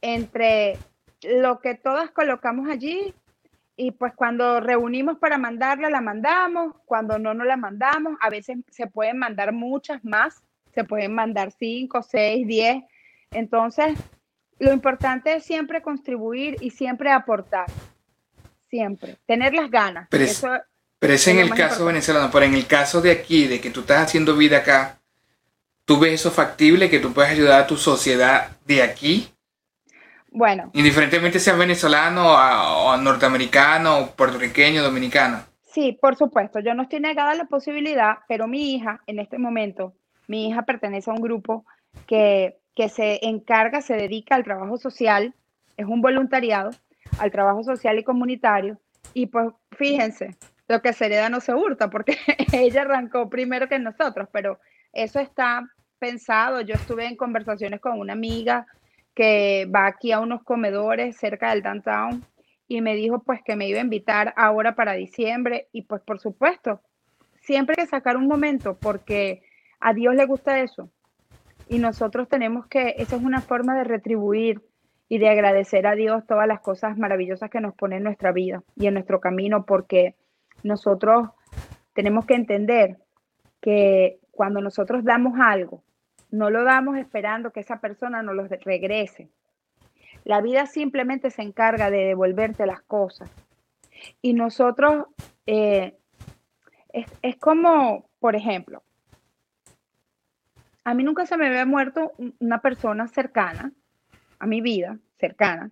[0.00, 0.78] entre
[1.22, 3.14] lo que todas colocamos allí
[3.76, 8.58] y pues cuando reunimos para mandarla, la mandamos, cuando no, no la mandamos, a veces
[8.70, 10.42] se pueden mandar muchas más,
[10.74, 12.82] se pueden mandar cinco, seis, diez.
[13.30, 13.96] Entonces,
[14.58, 17.66] lo importante es siempre contribuir y siempre aportar,
[18.68, 20.08] siempre, tener las ganas.
[20.10, 20.42] Pero es,
[20.98, 23.80] pero es en el caso venezolano, pero en el caso de aquí, de que tú
[23.80, 24.97] estás haciendo vida acá,
[25.88, 29.30] ¿tú ves eso factible, que tú puedes ayudar a tu sociedad de aquí?
[30.30, 30.70] Bueno.
[30.74, 35.40] Indiferentemente sea venezolano o, norteamericano, puertorriqueño, dominicano.
[35.62, 36.60] Sí, por supuesto.
[36.60, 39.94] Yo no estoy negada a la posibilidad, pero mi hija, en este momento,
[40.26, 41.64] mi hija pertenece a un grupo
[42.06, 45.34] que, que se encarga, se dedica al trabajo social,
[45.78, 46.68] es un voluntariado,
[47.18, 48.78] al trabajo social y comunitario.
[49.14, 50.36] Y pues fíjense,
[50.68, 52.18] lo que se hereda no se hurta, porque
[52.52, 54.60] ella arrancó primero que nosotros, pero
[54.92, 55.66] eso está
[55.98, 56.60] pensado.
[56.60, 58.66] Yo estuve en conversaciones con una amiga
[59.14, 62.24] que va aquí a unos comedores cerca del downtown
[62.68, 66.20] y me dijo pues que me iba a invitar ahora para diciembre y pues por
[66.20, 66.80] supuesto,
[67.40, 69.42] siempre hay que sacar un momento porque
[69.80, 70.90] a Dios le gusta eso
[71.68, 74.62] y nosotros tenemos que, esa es una forma de retribuir
[75.08, 78.62] y de agradecer a Dios todas las cosas maravillosas que nos pone en nuestra vida
[78.76, 80.14] y en nuestro camino porque
[80.62, 81.30] nosotros
[81.94, 82.98] tenemos que entender
[83.60, 85.82] que cuando nosotros damos algo,
[86.30, 89.28] no lo damos esperando que esa persona nos lo regrese.
[90.24, 93.30] La vida simplemente se encarga de devolverte las cosas.
[94.20, 95.06] Y nosotros,
[95.46, 95.96] eh,
[97.22, 98.82] es, como, por ejemplo,
[100.84, 103.72] a mí nunca se me había muerto una persona cercana
[104.38, 105.70] a mi vida, cercana,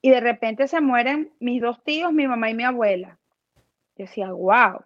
[0.00, 3.18] y de repente se mueren mis dos tíos, mi mamá y mi abuela.
[3.96, 4.84] Yo decía, wow,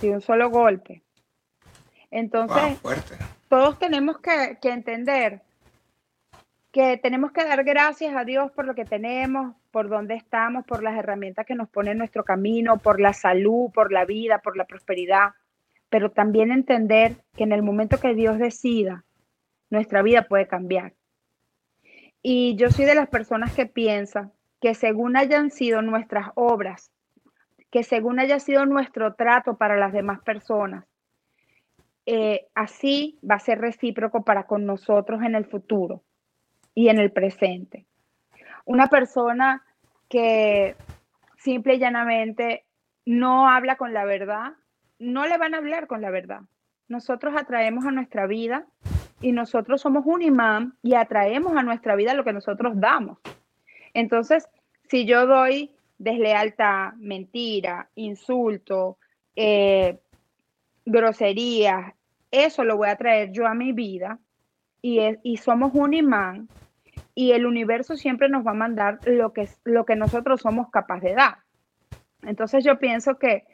[0.00, 1.02] de un solo golpe.
[2.10, 2.78] Entonces,
[3.48, 5.42] todos tenemos que, entender
[6.72, 10.82] que tenemos que dar gracias a Dios por lo que tenemos, por dónde estamos, por
[10.82, 14.56] las herramientas que nos pone en nuestro camino, por la salud, por la vida, por
[14.56, 15.30] la prosperidad,
[15.88, 19.04] pero también entender que en el momento que Dios decida,
[19.70, 20.92] nuestra vida puede cambiar.
[22.22, 26.90] Y yo soy de las personas que piensan que según hayan sido nuestras obras,
[27.70, 30.84] que según haya sido nuestro trato para las demás personas,
[32.06, 36.02] eh, así va a ser recíproco para con nosotros en el futuro
[36.74, 37.86] y en el presente.
[38.64, 39.64] Una persona
[40.08, 40.76] que
[41.36, 42.64] simple y llanamente
[43.04, 44.52] no habla con la verdad,
[44.98, 46.40] no le van a hablar con la verdad.
[46.88, 48.66] Nosotros atraemos a nuestra vida
[49.20, 53.18] y nosotros somos un imán y atraemos a nuestra vida lo que nosotros damos.
[53.94, 54.48] Entonces,
[54.88, 58.98] si yo doy deslealtad, mentira, insulto,
[59.34, 59.98] eh,
[60.84, 61.94] groserías,
[62.30, 64.18] eso lo voy a traer yo a mi vida
[64.82, 66.48] y, y somos un imán
[67.14, 71.10] y el universo siempre nos va a mandar lo que, lo que nosotros somos capaces
[71.10, 71.38] de dar.
[72.22, 73.44] Entonces yo pienso que,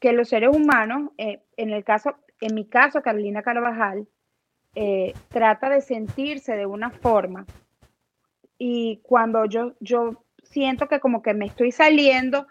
[0.00, 4.08] que los seres humanos, eh, en el caso, en mi caso, Carolina Carvajal,
[4.74, 7.46] eh, trata de sentirse de una forma
[8.58, 12.46] y cuando yo, yo siento que como que me estoy saliendo,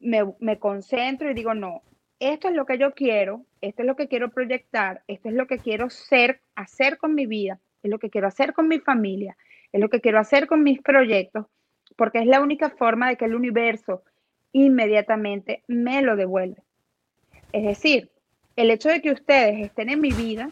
[0.00, 1.82] me, me concentro y digo, no,
[2.28, 5.46] esto es lo que yo quiero, esto es lo que quiero proyectar, esto es lo
[5.46, 9.36] que quiero ser, hacer con mi vida, es lo que quiero hacer con mi familia,
[9.72, 11.46] es lo que quiero hacer con mis proyectos,
[11.96, 14.04] porque es la única forma de que el universo
[14.52, 16.62] inmediatamente me lo devuelve.
[17.52, 18.10] Es decir,
[18.54, 20.50] el hecho de que ustedes estén en mi vida,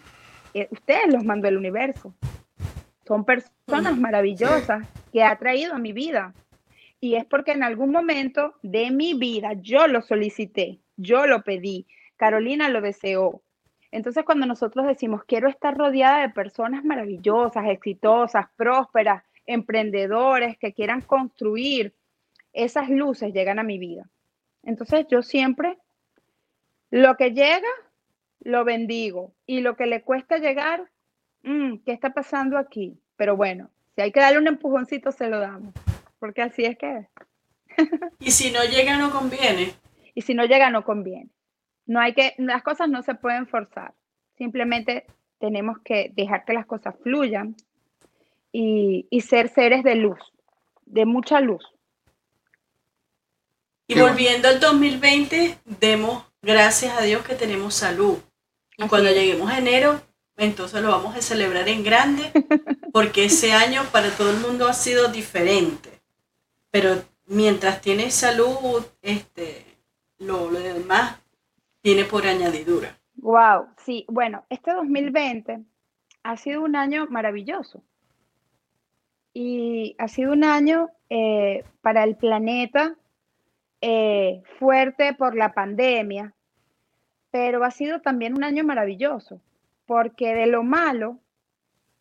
[0.54, 2.14] eh, ustedes los mandó el universo.
[3.06, 6.34] Son personas maravillosas que ha traído a mi vida.
[7.00, 11.86] Y es porque en algún momento de mi vida yo lo solicité yo lo pedí,
[12.16, 13.42] Carolina lo deseó.
[13.90, 21.00] Entonces, cuando nosotros decimos, quiero estar rodeada de personas maravillosas, exitosas, prósperas, emprendedores que quieran
[21.00, 21.94] construir,
[22.52, 24.08] esas luces llegan a mi vida.
[24.62, 25.78] Entonces, yo siempre,
[26.90, 27.68] lo que llega,
[28.40, 29.32] lo bendigo.
[29.46, 30.88] Y lo que le cuesta llegar,
[31.42, 33.00] mm, ¿qué está pasando aquí?
[33.16, 35.74] Pero bueno, si hay que darle un empujoncito, se lo damos.
[36.18, 37.06] Porque así es que es.
[38.20, 39.74] y si no llega, no conviene
[40.20, 41.30] y si no llega no conviene.
[41.86, 43.94] No hay que, las cosas no se pueden forzar.
[44.36, 45.06] Simplemente
[45.38, 47.56] tenemos que dejar que las cosas fluyan
[48.52, 50.18] y, ser seres de luz,
[50.84, 51.64] de mucha luz.
[53.86, 58.18] Y volviendo al 2020, demos gracias a Dios que tenemos salud.
[58.76, 60.02] Y cuando lleguemos a enero,
[60.36, 62.30] entonces lo vamos a celebrar en grande,
[62.92, 65.88] porque ese año para todo el mundo ha sido diferente.
[66.70, 69.69] Pero mientras tiene salud, este,
[70.20, 71.18] lo, demás
[71.82, 72.96] tiene por añadidura.
[73.16, 75.60] Wow, sí, bueno, este 2020
[76.22, 77.82] ha sido un año maravilloso.
[79.32, 82.96] Y ha sido un año eh, para el planeta
[83.80, 86.34] eh, fuerte por la pandemia,
[87.30, 89.40] pero ha sido también un año maravilloso,
[89.86, 91.18] porque de lo malo,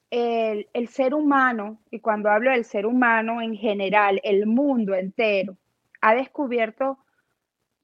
[0.10, 5.56] el, el ser humano, y cuando hablo del ser humano en general, el mundo entero,
[6.02, 6.98] ha descubierto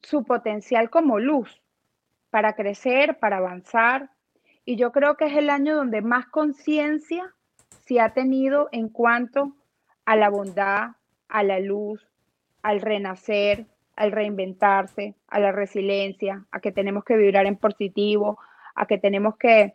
[0.06, 1.62] su potencial como luz
[2.30, 4.10] para crecer, para avanzar.
[4.63, 7.34] Y yo creo que es el año donde más conciencia
[7.86, 9.56] se ha tenido en cuanto
[10.06, 10.91] a la bondad,
[11.28, 12.08] a la luz,
[12.62, 13.65] al renacer,
[13.96, 18.39] al reinventarse, a la resiliencia, a que tenemos que vibrar en positivo,
[18.76, 19.72] a que tenemos que,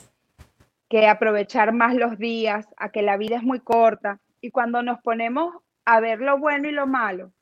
[0.88, 4.20] que aprovechar más los días, a que la vida es muy corta.
[4.40, 7.32] Y cuando nos ponemos a ver lo bueno y lo malo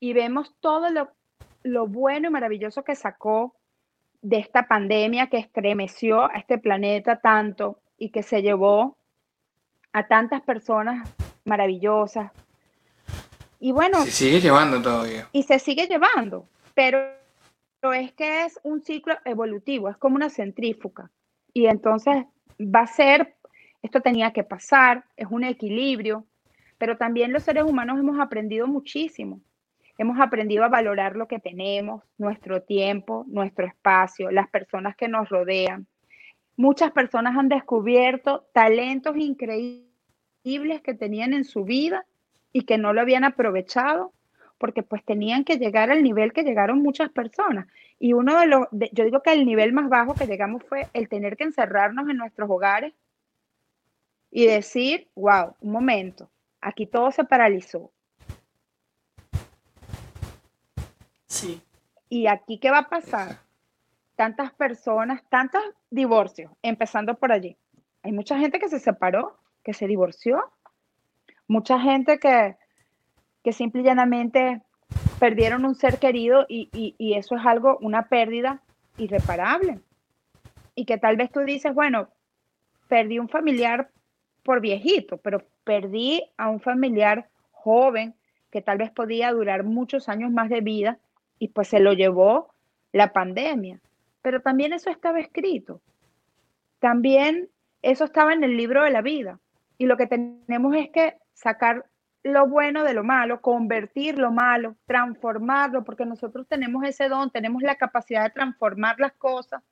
[0.00, 1.10] y vemos todo lo,
[1.66, 3.54] lo bueno y maravilloso que sacó
[4.22, 8.96] de esta pandemia que estremeció a este planeta tanto y que se llevó
[9.92, 11.08] a tantas personas
[11.44, 12.32] maravillosas,
[13.60, 14.02] y bueno.
[14.02, 15.28] Se sigue llevando todavía.
[15.32, 16.98] Y se sigue llevando, pero,
[17.94, 21.10] es que es un ciclo evolutivo, es como una centrífuga.
[21.52, 22.24] Y entonces
[22.60, 23.36] va a ser,
[23.82, 26.26] esto tenía que pasar, es un equilibrio,
[26.78, 29.40] pero también los seres humanos hemos aprendido muchísimo.
[29.98, 35.28] Hemos aprendido a valorar lo que tenemos, nuestro tiempo, nuestro espacio, las personas que nos
[35.28, 35.86] rodean.
[36.56, 42.06] Muchas personas han descubierto talentos increíbles que tenían en su vida
[42.52, 44.12] y que no lo habían aprovechado
[44.58, 47.66] porque pues tenían que llegar al nivel que llegaron muchas personas.
[47.98, 51.08] Y uno de los, yo digo que el nivel más bajo que llegamos fue el
[51.08, 52.94] tener que encerrarnos en nuestros hogares
[54.30, 56.30] y decir, wow, un momento,
[56.60, 57.90] aquí todo se paralizó.
[62.08, 63.38] ¿Y aquí qué va a pasar?
[64.14, 67.56] Tantas personas, tantos divorcios, empezando por allí.
[68.02, 70.44] Hay mucha gente que se separó, que se divorció,
[71.48, 72.56] mucha gente que,
[73.42, 74.62] que simple y llanamente
[75.18, 78.62] perdieron un ser querido y, y, eso es algo, una pérdida
[78.96, 79.80] irreparable.
[80.74, 82.08] Y que tal vez tú dices, bueno,
[82.88, 83.90] perdí un familiar
[84.42, 88.14] por viejito, pero perdí a un familiar joven
[88.50, 90.98] que tal vez podía durar muchos años más de vida
[91.38, 92.54] y pues se lo llevó
[92.92, 93.80] la pandemia.
[94.22, 95.80] Pero también eso estaba escrito.
[96.78, 97.48] También
[97.82, 99.38] eso estaba en el libro de la vida.
[99.78, 101.86] Y lo que tenemos es que sacar
[102.22, 107.62] lo bueno de lo malo, convertir lo malo, transformarlo, porque nosotros tenemos ese don, tenemos
[107.62, 109.62] la capacidad de transformar las cosas.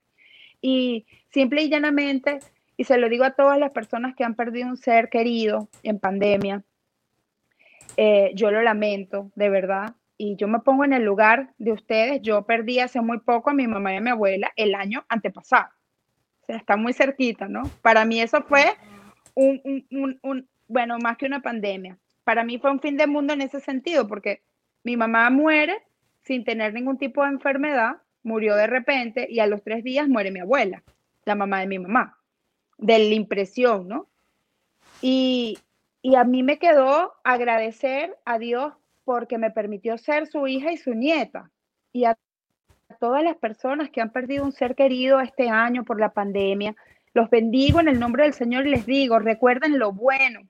[0.61, 2.39] Y simple y llanamente,
[2.77, 5.99] y se lo digo a todas las personas que han perdido un ser querido en
[5.99, 6.63] pandemia,
[7.97, 9.95] eh, yo lo lamento, de verdad.
[10.17, 12.23] Y yo me pongo en el lugar de ustedes.
[12.23, 15.69] Yo perdí hace muy poco a mi mamá y a mi abuela el año antepasado.
[16.43, 17.63] O sea, está muy cerquita, ¿no?
[17.83, 18.77] Para mí eso fue
[19.35, 19.61] un,
[20.23, 21.99] un, bueno, más que una pandemia.
[22.23, 24.43] Para mí fue un fin de mundo en ese sentido, porque
[24.83, 25.83] mi mamá muere
[26.23, 30.31] sin tener ningún tipo de enfermedad, murió de repente y a los tres días muere
[30.31, 30.83] mi abuela,
[31.25, 32.19] la mamá de mi mamá,
[32.79, 34.09] de la impresión, ¿no?
[35.03, 35.59] Y,
[36.01, 38.73] y a mí me quedó agradecer a Dios
[39.05, 41.51] porque me permitió ser su hija y su nieta.
[41.93, 42.17] Y a
[43.01, 46.75] todas las personas que han perdido un ser querido este año por la pandemia,
[47.13, 50.41] los bendigo en el nombre del Señor y les digo, recuerden lo bueno,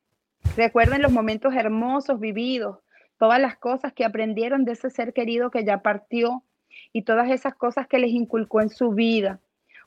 [0.56, 2.78] Recuerden los momentos hermosos vividos,
[3.18, 6.44] todas las cosas que aprendieron de ese ser querido que ya partió
[6.92, 9.40] y todas esas cosas que les inculcó en su vida,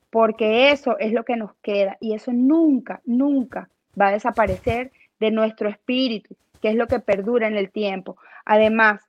[0.09, 5.31] porque eso es lo que nos queda y eso nunca, nunca va a desaparecer de
[5.31, 8.17] nuestro espíritu, que es lo que perdura en el tiempo.
[8.45, 9.01] Además,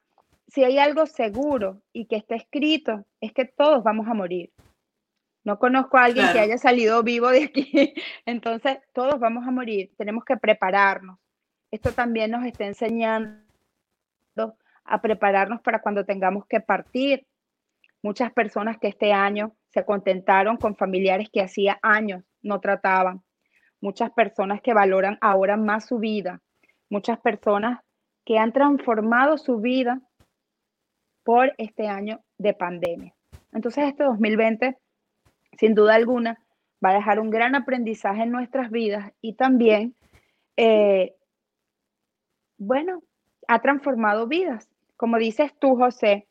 [0.49, 4.51] si hay algo seguro y que está escrito, es que todos vamos a morir.
[5.45, 7.95] No conozco a alguien que haya salido vivo de aquí.
[8.27, 9.91] Entonces, todos vamos a morir.
[9.97, 11.19] Tenemos que prepararnos
[11.71, 13.43] esto también nos está enseñando
[14.85, 17.27] a prepararnos para cuando tengamos que partir.
[18.03, 23.23] Muchas personas que este año se contentaron con familiares que hacía años no trataban.
[23.81, 26.41] Muchas personas que valoran ahora más su vida.
[26.91, 27.81] Muchas personas
[28.25, 30.01] que han transformado su vida
[31.23, 33.15] por este año de pandemia.
[33.53, 34.77] Entonces este 2020,
[35.59, 36.39] sin duda alguna,
[36.85, 39.95] va a dejar un gran aprendizaje en nuestras vidas y también
[40.57, 41.15] eh,
[42.59, 43.03] bueno,
[43.47, 44.69] ha transformado vidas.
[44.97, 46.27] Como dices tú, José,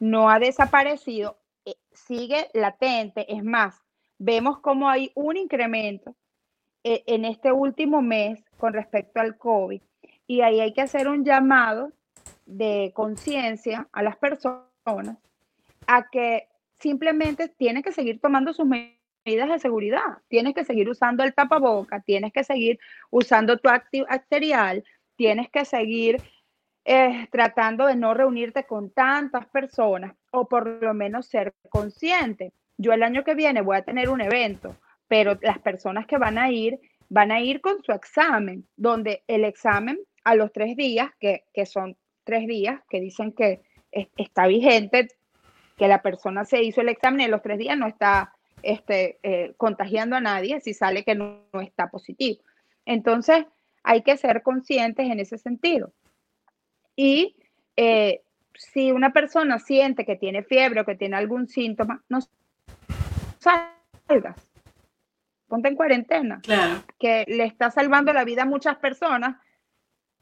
[0.00, 3.32] no ha desaparecido, eh, sigue latente.
[3.32, 3.80] Es más,
[4.18, 6.14] vemos como hay un incremento
[6.84, 9.80] en este último mes con respecto al COVID.
[10.26, 11.92] Y ahí hay que hacer un llamado
[12.46, 15.16] de conciencia a las personas
[15.86, 16.48] a que
[16.78, 20.18] simplemente tienen que seguir tomando sus medidas de seguridad.
[20.28, 22.78] Tienes que seguir usando el tapaboca, tienes que seguir
[23.10, 24.84] usando tu antibacterial,
[25.16, 26.22] tienes que seguir
[26.84, 32.52] eh, tratando de no reunirte con tantas personas o por lo menos ser consciente.
[32.78, 34.76] Yo el año que viene voy a tener un evento,
[35.08, 36.78] pero las personas que van a ir
[37.08, 41.96] van a ir con su examen, donde el examen a los tres días, que, son
[42.24, 45.08] tres días, que dicen que está vigente,
[45.76, 49.18] que la persona se hizo el examen y en los tres días no está este,
[49.22, 52.42] eh, contagiando a nadie si sale que no, está positivo.
[52.84, 53.46] Entonces,
[53.82, 55.92] hay que ser conscientes en ese sentido.
[56.94, 57.36] Y
[57.76, 58.22] eh,
[58.54, 62.18] si una persona siente que tiene fiebre o que tiene algún síntoma, no
[63.38, 64.47] salgas.
[65.48, 66.40] Ponte en cuarentena.
[66.42, 66.84] Claro.
[66.98, 69.36] Que le está salvando la vida a muchas personas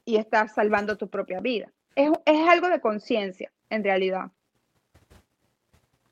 [0.05, 1.71] y está salvando tu propia vida.
[1.95, 4.31] Es, es algo de conciencia, en realidad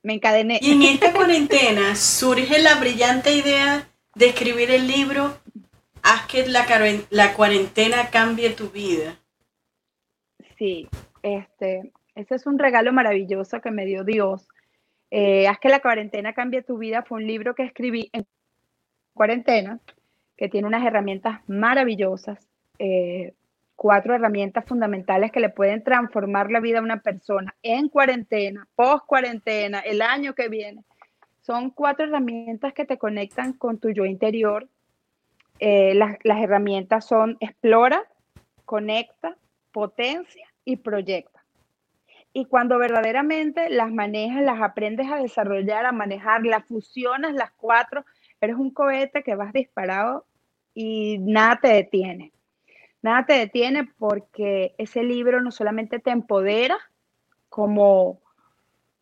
[0.05, 0.59] me encadené.
[0.61, 5.37] Y en esta cuarentena surge la brillante idea de escribir el libro
[6.03, 6.65] Haz que la,
[7.09, 9.19] la cuarentena cambie tu vida.
[10.59, 10.87] Sí,
[11.23, 14.47] este, ese es un regalo maravilloso que me dio Dios.
[15.09, 18.27] Eh, Haz que la cuarentena cambie tu vida fue un libro que escribí en
[19.15, 19.79] cuarentena,
[20.37, 22.37] que tiene unas herramientas maravillosas.
[22.77, 23.33] Eh,
[23.75, 29.05] cuatro herramientas fundamentales que le pueden transformar la vida a una persona en cuarentena, post
[29.05, 30.83] cuarentena, el año que viene.
[31.41, 34.67] Son cuatro herramientas que te conectan con tu yo interior.
[35.59, 38.03] Eh, las, las herramientas son explora,
[38.65, 39.37] conecta,
[39.71, 41.43] potencia y proyecta.
[42.33, 48.03] Y cuando verdaderamente las manejas, las aprendes a desarrollar, a manejar, las fusionas las cuatro,
[48.45, 50.25] eres un cohete que vas disparado
[50.73, 52.31] y nada te detiene.
[53.01, 56.77] Nada te detiene porque ese libro no solamente te empodera
[57.49, 58.21] como,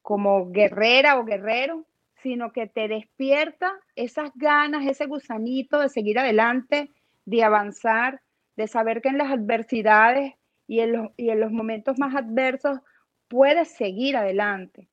[0.02, 1.86] como guerrera o guerrero,
[2.22, 6.92] sino que te despierta esas ganas, ese gusanito de seguir adelante,
[7.26, 8.22] de avanzar,
[8.56, 10.34] de saber que en las adversidades
[10.68, 12.80] y en los, y en los momentos más adversos
[13.28, 14.88] puedes seguir adelante.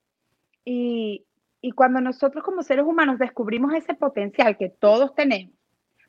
[0.65, 1.25] Y,
[1.61, 5.55] y cuando nosotros como seres humanos descubrimos ese potencial que todos tenemos,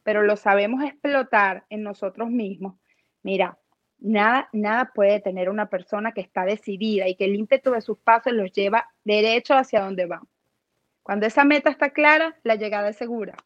[0.03, 2.75] pero lo sabemos explotar en nosotros mismos,
[3.23, 3.59] Mira,
[3.99, 7.99] nada, nada puede tener una persona que está decidida y que el ímpetu de sus
[7.99, 10.23] pasos los lleva derecho hacia donde va.
[11.03, 13.37] Cuando esa meta está clara, la llegada es segura.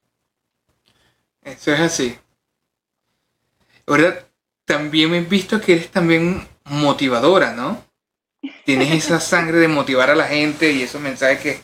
[1.43, 2.19] Eso es así.
[3.87, 4.27] Ahora,
[4.65, 7.85] también he visto que eres también motivadora, ¿no?
[8.65, 11.61] Tienes esa sangre de motivar a la gente y esos mensajes que,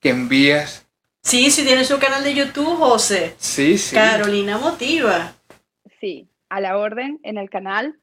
[0.00, 0.86] que envías.
[1.22, 3.34] Sí, sí, tienes su canal de YouTube, José.
[3.38, 3.96] Sí, sí.
[3.96, 5.34] Carolina Motiva.
[6.00, 7.98] Sí, a la orden en el canal.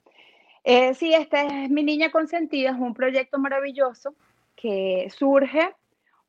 [0.64, 4.16] Eh, sí, esta es Mi Niña Consentida, es un proyecto maravilloso
[4.56, 5.74] que surge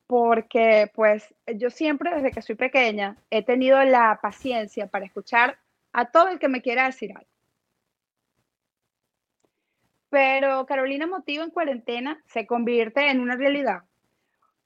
[0.07, 5.57] porque pues yo siempre desde que soy pequeña he tenido la paciencia para escuchar
[5.93, 7.29] a todo el que me quiera decir algo.
[10.09, 13.83] Pero Carolina Motivo en cuarentena se convierte en una realidad.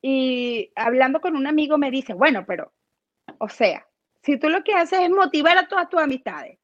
[0.02, 2.72] Y hablando con un amigo me dice, bueno, pero,
[3.38, 3.86] o sea,
[4.24, 6.60] si tú lo que haces es motivar a todas tus amistades,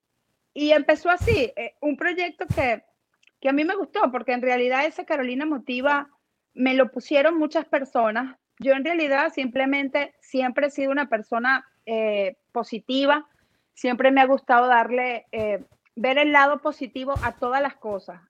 [0.53, 2.83] y empezó así, eh, un proyecto que,
[3.47, 6.09] a mí me gustó, porque en realidad ese Carolina Motiva
[6.53, 8.37] me lo pusieron muchas personas.
[8.57, 13.27] Yo en realidad simplemente siempre he sido una persona eh, positiva,
[13.73, 15.63] siempre me ha gustado darle, eh,
[15.95, 18.21] ver el lado positivo a todas las cosas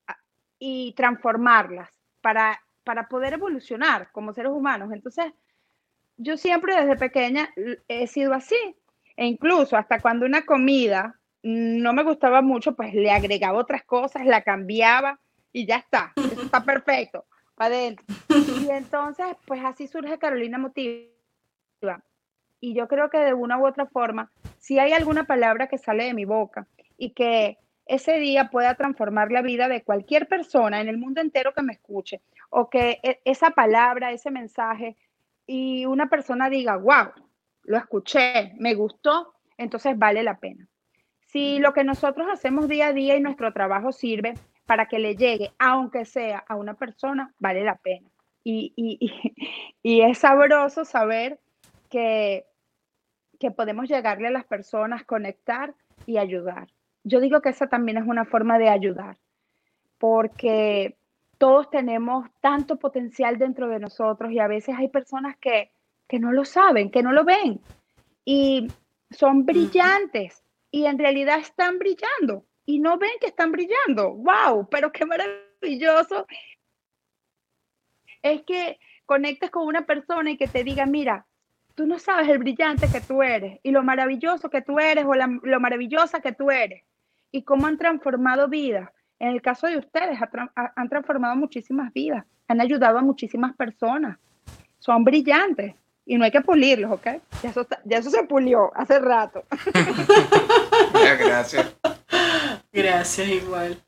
[0.60, 1.90] y transformarlas
[2.22, 4.94] para, para poder evolucionar como seres humanos.
[4.94, 5.34] Entonces,
[6.16, 7.50] yo siempre desde pequeña
[7.90, 8.56] he sido así.
[9.18, 14.26] E incluso hasta cuando una comida no me gustaba mucho, pues le agregaba otras cosas,
[14.26, 15.20] la cambiaba
[15.52, 16.14] y ya está.
[16.16, 17.26] Eso está perfecto.
[17.58, 18.06] Adentro.
[18.66, 21.12] Y entonces, pues así surge Carolina Motiva.
[22.60, 26.06] Y yo creo que de una u otra forma, si hay alguna palabra que sale
[26.06, 26.68] de mi boca
[26.98, 31.54] y que ese día pueda transformar la vida de cualquier persona en el mundo entero
[31.54, 34.96] que me escuche, o que e, esa palabra, ese mensaje,
[35.48, 37.12] y una persona diga, wow,
[37.64, 40.68] lo escuché, me gustó, entonces vale la pena.
[41.20, 45.16] Si lo que nosotros hacemos día a día y nuestro trabajo sirve para que le
[45.16, 48.10] llegue, aunque sea a una persona, vale la pena.
[48.44, 51.40] Y, y, es sabroso saber
[51.90, 52.46] que,
[53.40, 55.74] que podemos llegarle a las personas, conectar
[56.06, 56.68] y ayudar.
[57.06, 59.18] Yo digo que esa también es una forma de ayudar,
[60.00, 60.98] porque
[61.38, 65.72] todos tenemos tanto potencial dentro de nosotros y a veces hay personas que,
[66.08, 67.62] que no lo saben, que no lo ven.
[68.26, 68.68] y
[69.12, 74.14] son brillantes y en realidad están brillando y no ven que están brillando.
[74.16, 74.68] ¡Wow!
[74.70, 76.26] Pero qué maravilloso
[78.24, 81.28] es que conectes con una persona y que te diga, mira,
[81.76, 85.14] tú no sabes el brillante que tú eres y lo maravilloso que tú eres o
[85.14, 86.84] lo maravillosa que tú eres
[87.36, 88.90] y cómo han transformado vidas.
[89.20, 90.18] En el caso de ustedes,
[90.56, 94.18] han transformado muchísimas vidas, han ayudado a muchísimas personas.
[94.80, 95.76] Son brillantes
[96.06, 97.08] y no hay que pulirlos, ¿ok?
[97.44, 99.44] Ya eso, ya eso se pulió hace rato.
[100.94, 101.76] Gracias.
[102.72, 103.84] Gracias, igual.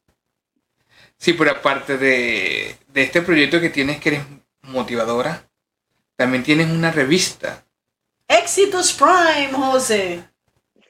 [1.15, 4.23] Sí, pero aparte de, de este proyecto que tienes que eres
[4.63, 5.43] motivadora,
[6.17, 7.63] también tienes una revista.
[8.27, 10.25] Éxitos Prime, José.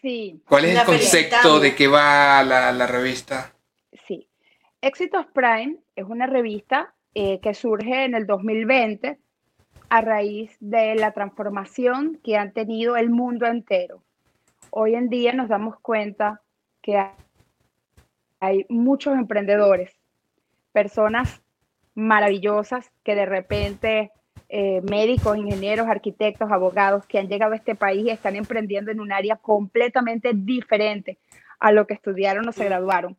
[0.01, 0.41] Sí.
[0.47, 3.53] ¿Cuál es el concepto de qué va la, la, revista?
[4.07, 4.27] Sí.
[4.81, 9.17] Éxitos Prime es una revista eh, que surge en el 2020
[9.89, 14.03] a raíz de la transformación que han tenido el mundo entero.
[14.69, 16.41] Hoy en día nos damos cuenta
[16.81, 17.01] que
[18.39, 19.95] hay muchos emprendedores,
[20.71, 21.41] personas
[21.95, 24.11] maravillosas que de repente
[24.49, 29.01] eh, médicos, ingenieros, arquitectos, abogados que han llegado a este país y están emprendiendo en
[29.01, 31.17] un área completamente diferente
[31.59, 33.17] a lo que estudiaron o se graduaron.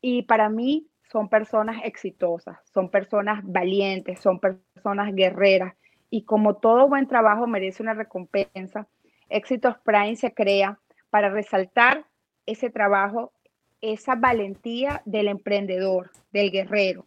[0.00, 5.74] Y para mí son personas exitosas, son personas valientes, son personas guerreras.
[6.10, 8.86] Y como todo buen trabajo merece una recompensa,
[9.28, 10.78] Éxitos Prime se crea
[11.10, 12.06] para resaltar
[12.46, 13.32] ese trabajo,
[13.80, 17.06] esa valentía del emprendedor, del guerrero,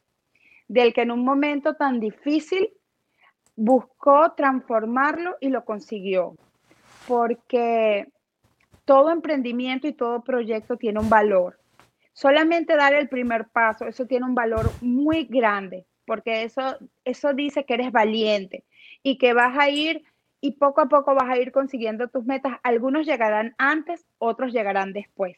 [0.67, 2.69] del que en un momento tan difícil
[3.55, 6.35] buscó transformarlo y lo consiguió.
[7.07, 8.07] Porque
[8.85, 11.59] todo emprendimiento y todo proyecto tiene un valor.
[12.13, 17.65] Solamente dar el primer paso, eso tiene un valor muy grande, porque eso, eso dice
[17.65, 18.65] que eres valiente
[19.01, 20.03] y que vas a ir
[20.41, 22.57] y poco a poco vas a ir consiguiendo tus metas.
[22.63, 25.37] Algunos llegarán antes, otros llegarán después.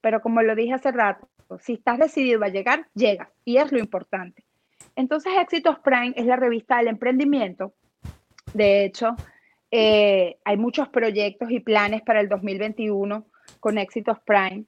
[0.00, 1.28] Pero como lo dije hace rato,
[1.60, 3.28] si estás decidido a llegar, llegas.
[3.44, 4.44] Y es lo importante.
[4.98, 7.72] Entonces, Éxitos Prime es la revista del emprendimiento.
[8.52, 9.14] De hecho,
[9.70, 13.24] eh, hay muchos proyectos y planes para el 2021
[13.60, 14.64] con Éxitos Prime,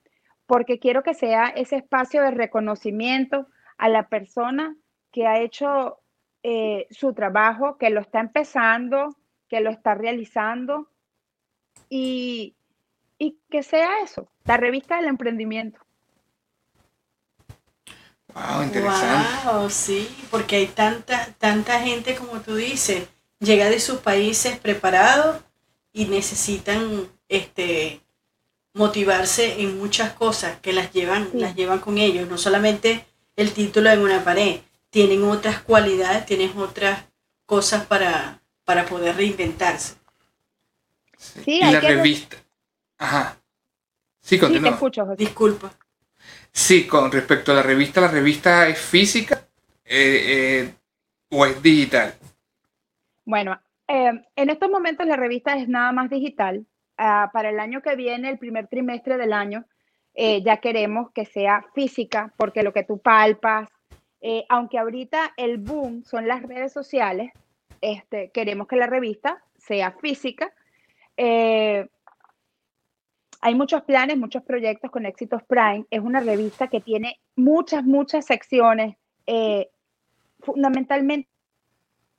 [0.47, 4.77] porque quiero que sea ese espacio de reconocimiento a la persona
[5.11, 5.99] que ha hecho
[6.45, 9.17] eh, su trabajo, que lo está empezando,
[9.49, 10.87] que lo está realizando
[11.89, 12.55] y,
[13.19, 15.81] y que sea eso, la revista del emprendimiento.
[18.35, 19.29] Wow, interesante.
[19.45, 23.09] Wow, sí, porque hay tanta, tanta gente como tú dices,
[23.41, 25.43] llega de sus países preparados
[25.93, 28.01] y necesitan este
[28.73, 33.05] motivarse en muchas cosas que las llevan, las llevan con ellos, no solamente
[33.37, 34.61] el título en una pared,
[34.91, 37.05] tienen otras cualidades, tienen otras
[37.47, 39.95] cosas para, para poder reinventarse.
[41.17, 42.37] Sí, y la revista.
[42.99, 43.37] Ajá.
[44.21, 44.71] Sí, continúa.
[44.71, 45.73] te escucho, Disculpa.
[46.53, 49.47] Sí, con respecto a la revista, ¿la revista es física
[49.85, 50.75] eh, eh,
[51.31, 52.15] o es digital?
[53.25, 56.67] Bueno, eh, en estos momentos la revista es nada más digital.
[56.97, 59.65] Ah, para el año que viene, el primer trimestre del año,
[60.15, 63.71] ya queremos que sea física, porque lo que tú palpas,
[64.51, 67.33] aunque ahorita el boom son las redes sociales,
[67.81, 70.53] este, queremos que la revista sea física
[73.41, 75.87] hay muchos planes, muchos proyectos con Éxitos Prime.
[75.91, 79.71] Es una revista que tiene muchas, muchas secciones, eh,
[80.41, 81.29] fundamentalmente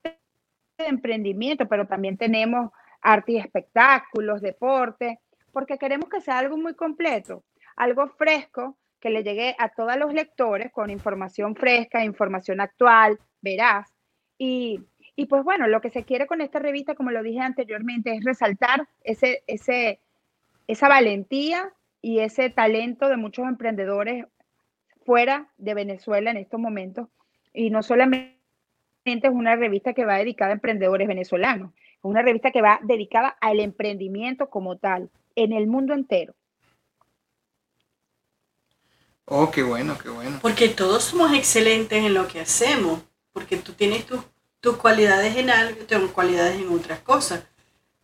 [0.04, 5.20] de emprendimiento, pero también tenemos arte y espectáculos, deporte,
[5.52, 7.44] porque queremos que sea algo muy completo,
[7.76, 13.92] algo fresco que le llegue a todos los lectores con información fresca, información actual, veraz.
[14.38, 14.80] Y,
[15.16, 18.24] y pues bueno, lo que se quiere con esta revista, como lo dije anteriormente, es
[18.24, 20.00] resaltar ese, ese,
[20.68, 24.26] esa valentía y ese talento de muchos emprendedores
[25.06, 27.08] fuera de Venezuela en estos momentos.
[27.54, 28.38] Y no solamente
[29.04, 33.30] es una revista que va dedicada a emprendedores venezolanos, es una revista que va dedicada
[33.42, 36.34] al emprendimiento como tal, en el mundo entero.
[39.26, 40.40] Oh, qué bueno, qué bueno.
[40.42, 43.02] Porque todos somos excelentes en lo que hacemos,
[43.32, 44.22] porque tú tienes tus,
[44.60, 47.46] tus cualidades en algo, tengo cualidades en otras cosas.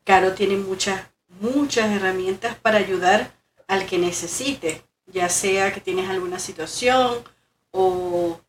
[0.05, 1.01] Caro tiene muchas
[1.41, 3.31] muchas herramientas para ayudar
[3.67, 7.23] al que necesite, ya sea que tienes alguna situación
[7.71, 8.39] o,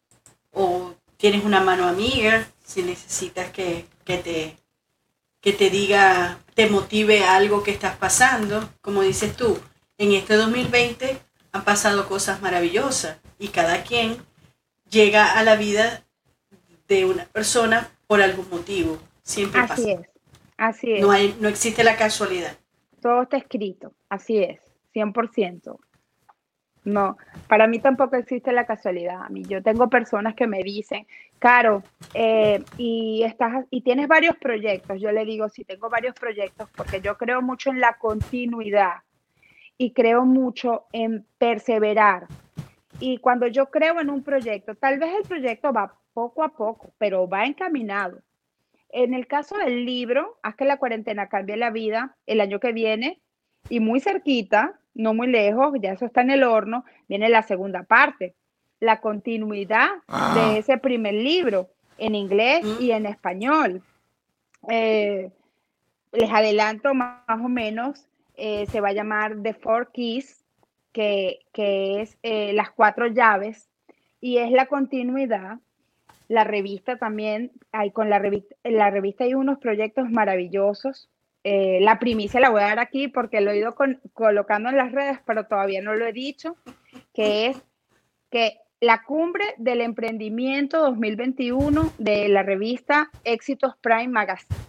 [1.17, 4.57] tienes una mano amiga, si necesitas que, te,
[5.41, 9.59] que te diga, te motive algo que estás pasando, como dices tú,
[9.99, 11.21] en este 2020
[11.53, 14.17] han pasado cosas maravillosas y cada quien
[14.91, 16.05] llega a la vida
[16.87, 18.99] de una persona por algún motivo.
[19.23, 20.01] Siempre así Es,
[20.57, 21.01] así es.
[21.01, 22.57] No, hay, no existe la casualidad.
[23.01, 24.61] Todo está escrito, así es,
[24.95, 25.79] 100%.
[26.85, 27.19] No,
[27.49, 29.23] para mí tampoco existe la casualidad.
[29.23, 31.07] A mí, yo tengo personas que me dicen,
[31.39, 31.83] Caro,
[32.15, 35.01] eh, y, estás, y tienes varios proyectos.
[35.01, 39.03] Yo le digo, sí, tengo varios proyectos porque yo creo mucho en la continuidad
[39.77, 42.27] y creo mucho en perseverar.
[43.01, 46.93] Y cuando yo creo en un proyecto, tal vez el proyecto va poco a poco,
[46.99, 48.21] pero va encaminado.
[48.91, 52.73] En el caso del libro, Haz que la cuarentena cambie la vida, el año que
[52.73, 53.21] viene,
[53.69, 57.83] y muy cerquita, no muy lejos, ya eso está en el horno, viene la segunda
[57.83, 58.35] parte,
[58.81, 60.35] la continuidad Ah.
[60.35, 61.69] de ese primer libro
[61.99, 63.83] en inglés y en español.
[64.69, 65.31] Eh,
[66.13, 70.45] les adelanto más, más o menos, eh, se va a llamar The Four Keys,
[70.93, 73.69] que, que es eh, las cuatro llaves,
[74.21, 75.59] y es la continuidad.
[76.29, 81.11] La revista también, hay con la revista, en la revista hay unos proyectos maravillosos.
[81.45, 83.75] Eh, la primicia la voy a dar aquí porque lo he ido
[84.13, 86.57] colocando en las redes, pero todavía no lo he dicho,
[87.15, 87.63] que es
[88.31, 94.69] que la cumbre del emprendimiento 2021 de la revista Éxitos Prime Magazine.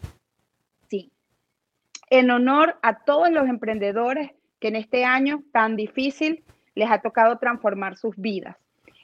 [2.12, 6.43] En honor a todos los emprendedores que en este año tan difícil
[6.74, 8.57] les ha tocado transformar sus vidas.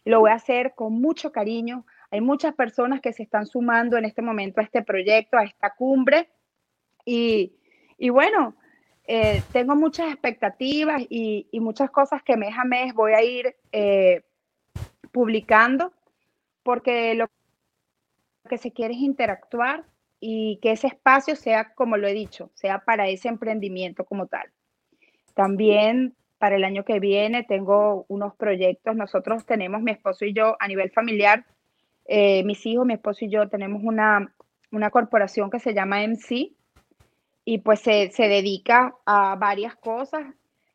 [0.05, 1.85] Lo voy a hacer con mucho cariño.
[2.11, 5.71] Hay muchas personas que se están sumando en este momento a este proyecto, a esta
[5.71, 6.29] cumbre.
[7.05, 7.53] Y,
[7.97, 8.55] y bueno,
[9.07, 13.55] eh, tengo muchas expectativas y, y muchas cosas que mes a mes voy a ir
[13.71, 14.23] eh,
[15.11, 15.93] publicando,
[16.63, 17.27] porque lo
[18.49, 19.83] que se quiere es interactuar
[20.19, 24.51] y que ese espacio sea, como lo he dicho, sea para ese emprendimiento como tal.
[25.35, 28.95] También para el año que viene tengo unos proyectos.
[28.95, 31.45] Nosotros tenemos, mi esposo y yo, a nivel familiar,
[32.05, 34.33] eh, mis hijos, mi esposo y yo, tenemos una,
[34.71, 36.51] una corporación que se llama MC
[37.45, 40.25] y pues se, se dedica a varias cosas.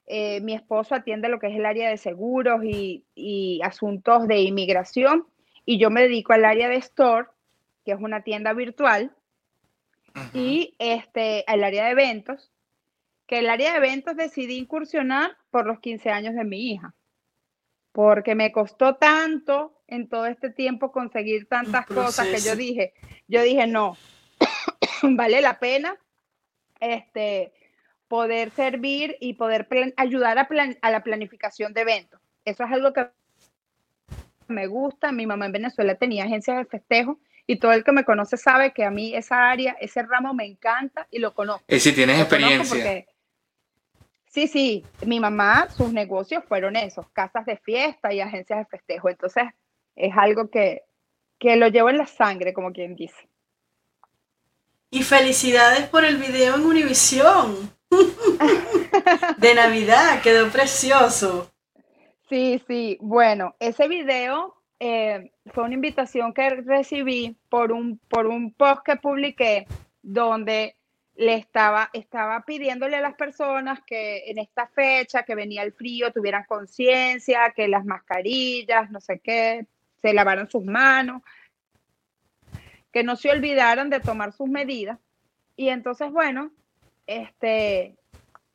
[0.07, 4.41] Eh, mi esposo atiende lo que es el área de seguros y, y asuntos de
[4.41, 5.27] inmigración
[5.65, 7.29] y yo me dedico al área de store,
[7.85, 9.13] que es una tienda virtual,
[10.35, 12.51] y este, al área de eventos,
[13.27, 16.95] que el área de eventos decidí incursionar por los 15 años de mi hija,
[17.93, 22.95] porque me costó tanto en todo este tiempo conseguir tantas cosas que yo dije,
[23.27, 23.97] yo dije, no,
[25.03, 25.97] vale la pena
[26.81, 27.53] este,
[28.09, 32.21] poder servir y poder plan- ayudar a, plan- a la planificación de eventos.
[32.45, 33.09] Eso es algo que
[34.49, 35.13] me gusta.
[35.13, 38.73] Mi mamá en Venezuela tenía agencias de festejo y todo el que me conoce sabe
[38.73, 41.65] que a mí esa área, ese ramo me encanta y lo conozco.
[41.69, 43.05] Y si tienes Lo experiencia.
[44.31, 49.09] Sí, sí, mi mamá, sus negocios fueron esos, casas de fiesta y agencias de festejo.
[49.09, 49.43] Entonces,
[49.97, 50.83] es algo que,
[51.39, 53.29] que lo llevo en la sangre, como quien dice.
[54.89, 57.75] Y felicidades por el video en Univisión.
[59.39, 61.51] de Navidad, quedó precioso.
[62.29, 62.99] Sí, sí.
[63.01, 68.95] Bueno, ese video eh, fue una invitación que recibí por un, por un post que
[68.95, 69.67] publiqué
[70.03, 70.77] donde
[71.21, 76.11] le estaba, estaba pidiéndole a las personas que en esta fecha, que venía el frío,
[76.13, 79.67] tuvieran conciencia, que las mascarillas, no sé qué,
[80.01, 81.21] se lavaran sus manos,
[82.91, 84.99] que no se olvidaran de tomar sus medidas.
[85.57, 86.53] Y entonces, bueno,
[87.07, 87.97] este,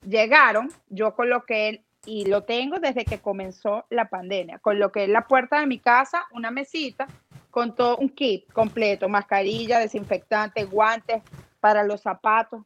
[0.01, 5.59] llegaron, yo coloqué, y lo tengo desde que comenzó la pandemia, coloqué en la puerta
[5.59, 7.05] de mi casa una mesita
[7.51, 11.21] con todo un kit completo, mascarilla, desinfectante, guantes
[11.65, 12.61] para los zapatos.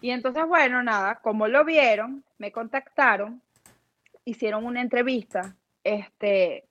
[0.00, 3.42] Y entonces, bueno, nada, como lo vieron, me contactaron,
[4.24, 6.68] hicieron una entrevista, este,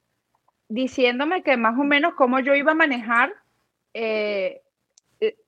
[0.70, 3.34] diciéndome que más o menos cómo yo iba a manejar
[3.94, 4.62] eh,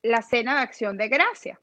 [0.02, 1.58] la cena de acción de gracia.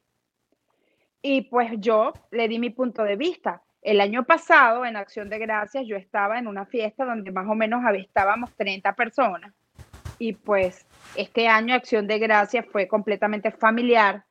[1.22, 3.62] Y pues yo le di mi punto de vista.
[3.84, 7.54] El año pasado, en Acción de Gracias, yo estaba en una fiesta donde más o
[7.54, 9.54] menos estábamos 30 personas.
[10.18, 10.86] Y pues
[11.16, 14.24] este año Acción de Gracias fue completamente familiar,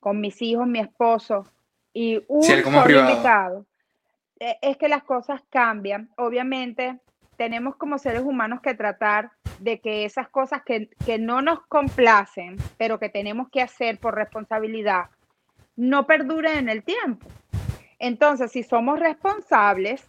[0.00, 1.44] con mis hijos, mi esposo
[1.92, 3.66] y un Sí, solo invitado.
[4.38, 6.10] Eh, Es que las cosas cambian.
[6.16, 6.98] Obviamente,
[7.36, 9.30] tenemos como seres humanos que tratar
[9.60, 14.14] de que esas cosas que, que no nos complacen, pero que tenemos que hacer por
[14.14, 15.06] responsabilidad,
[15.76, 17.26] no perduren en el tiempo.
[17.98, 20.04] Entonces, si somos responsables,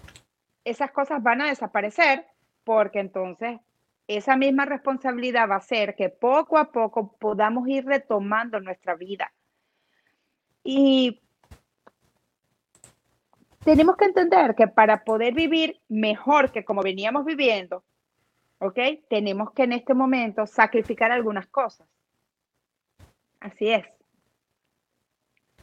[0.66, 2.26] esas cosas van a desaparecer
[2.64, 3.60] porque entonces
[4.08, 9.32] esa misma responsabilidad va a hacer que poco a poco podamos ir retomando nuestra vida.
[10.64, 11.22] Y
[13.64, 17.84] tenemos que entender que para poder vivir mejor que como veníamos viviendo,
[18.60, 18.80] ¿ok?
[19.10, 21.88] Tenemos que en este momento sacrificar algunas cosas.
[23.40, 23.86] Así es.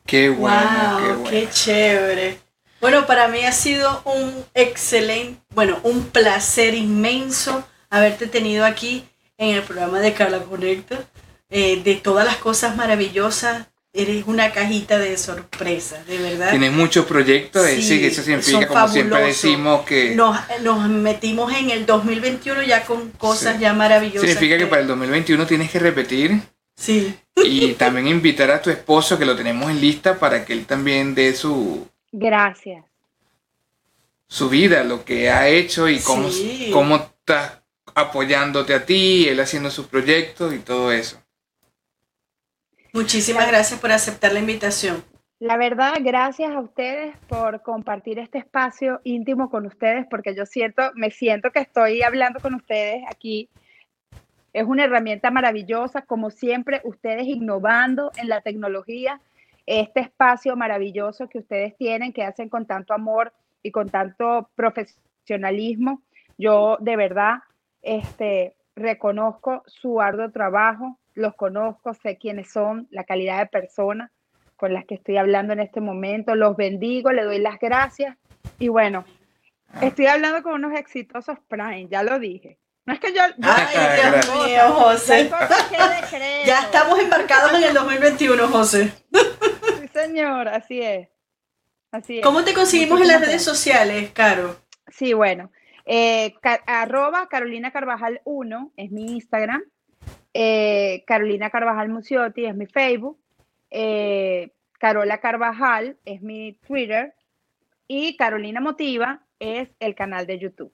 [0.04, 1.30] Qué bueno, wow, qué bueno.
[1.30, 2.38] qué chévere.
[2.80, 9.04] Bueno, para mí ha sido un excelente, bueno, un placer inmenso haberte tenido aquí
[9.38, 11.04] en el programa de Carla Conecta.
[11.54, 16.48] Eh, de todas las cosas maravillosas, eres una cajita de sorpresas, de verdad.
[16.50, 21.68] Tienes muchos proyectos, Sí, decir, eso significa, como siempre decimos, que Nos, nos metimos en
[21.68, 24.22] el 2021 ya con cosas ya maravillosas.
[24.30, 26.40] significa que para el 2021 tienes que repetir
[26.74, 30.64] Sí, y también invitar a tu esposo, que lo tenemos en lista, para que él
[30.64, 32.82] también dé su, Gracias.
[34.26, 36.70] su vida, lo que ha hecho y cómo, Sí.
[36.72, 37.61] cómo está
[37.94, 41.22] apoyándote a ti, él haciendo sus proyectos y todo eso.
[42.92, 45.02] muchísimas gracias por aceptar la invitación.
[45.42, 50.92] La verdad, gracias a ustedes por compartir este espacio íntimo con ustedes, porque yo siento,
[50.94, 53.48] me siento que estoy hablando con ustedes aquí.
[54.52, 59.20] Es una herramienta maravillosa, como siempre, ustedes innovando en la tecnología,
[59.66, 63.32] este espacio maravilloso que ustedes tienen, que hacen con tanto amor
[63.64, 66.02] y con tanto profesionalismo.
[66.38, 67.38] Yo de verdad
[67.82, 74.10] este, reconozco su arduo trabajo, los conozco, sé quiénes son, la calidad de personas
[74.56, 76.34] con las que estoy hablando en este momento.
[76.34, 78.16] Los bendigo, le doy las gracias.
[78.58, 79.04] Y bueno,
[79.80, 82.58] estoy hablando con unos exitosos Prime, ya lo dije.
[82.84, 83.22] No es que yo...
[83.38, 85.28] yo Ay, Dios mío, José.
[85.28, 86.42] cosas que decreto.
[86.46, 88.92] Ya estamos embarcados en el 2021, José.
[89.80, 91.08] Sí, señor, así es.
[91.92, 92.24] Así es.
[92.24, 94.56] ¿Cómo te conseguimos en las redes sociales, Caro?
[94.88, 95.50] Sí, bueno.
[95.84, 96.34] Eh,
[96.66, 99.62] arroba Carolina Carvajal 1 es mi Instagram.
[100.34, 103.18] Eh, Carolina Carvajal Muciotti es mi Facebook.
[103.70, 107.14] Eh, Carola Carvajal es mi Twitter.
[107.88, 110.72] Y Carolina Motiva es el canal de YouTube.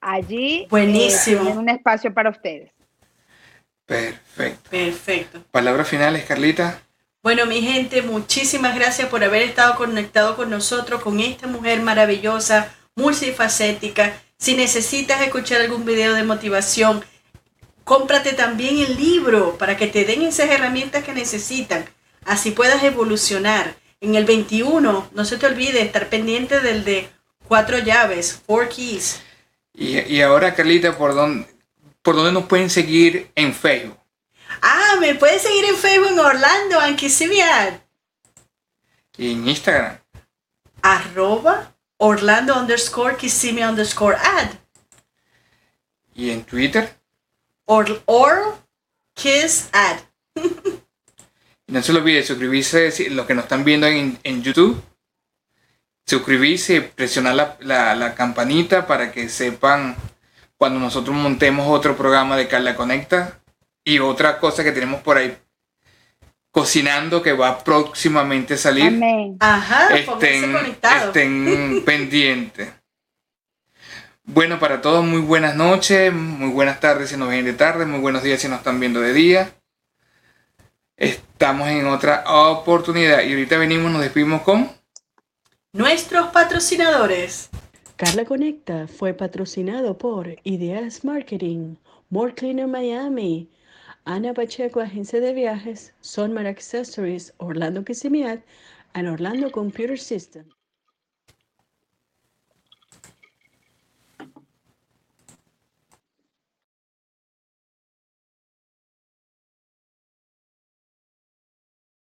[0.00, 1.42] Allí eh, Buenísimo.
[1.42, 2.70] tienen un espacio para ustedes.
[3.86, 4.70] Perfecto.
[4.70, 5.42] Perfecto.
[5.50, 6.80] Palabras finales, Carlita.
[7.22, 12.74] Bueno, mi gente, muchísimas gracias por haber estado conectado con nosotros, con esta mujer maravillosa,
[12.96, 14.20] multifacética.
[14.36, 17.04] Si necesitas escuchar algún video de motivación,
[17.84, 21.84] cómprate también el libro para que te den esas herramientas que necesitan.
[22.24, 23.76] Así puedas evolucionar.
[24.00, 27.08] En el 21, no se te olvide estar pendiente del de
[27.48, 29.20] cuatro llaves, four keys.
[29.72, 31.46] Y, y ahora, Carlita, ¿por dónde,
[32.02, 33.98] ¿por dónde nos pueden seguir en Facebook?
[34.60, 37.80] Ah, me puedes seguir en Facebook en Orlando, Anquisimiad.
[39.16, 39.98] Y en Instagram.
[40.82, 44.50] Arroba Orlando underscore Kissimmee underscore ad.
[46.14, 46.96] Y en Twitter.
[47.66, 48.56] Or, or
[49.14, 49.98] kiss ad.
[51.66, 54.82] Y no se lo olvide suscribirse, los que nos están viendo en, en YouTube.
[56.06, 59.96] Suscribirse, presionar la, la- la campanita para que sepan
[60.58, 63.40] cuando nosotros montemos otro programa de Carla Conecta.
[63.82, 65.38] Y otra cosa que tenemos por ahí
[66.54, 68.86] cocinando que va próximamente a salir.
[68.86, 69.36] Amén.
[69.40, 71.08] Ajá, estén, conectados.
[71.08, 72.72] estén pendientes.
[74.22, 77.98] Bueno, para todos, muy buenas noches, muy buenas tardes si nos ven de tarde, muy
[77.98, 79.52] buenos días si nos están viendo de día.
[80.96, 84.70] Estamos en otra oportunidad y ahorita venimos, nos despedimos con...
[85.72, 87.50] Nuestros patrocinadores.
[87.96, 91.74] Carla Conecta fue patrocinado por Ideas Marketing,
[92.10, 93.50] More Cleaner Miami,
[94.06, 98.42] Ana Pacheco, Agencia de Viajes, Sonmar Accessories, Orlando Kissimmee,
[98.94, 100.44] and Orlando Computer System.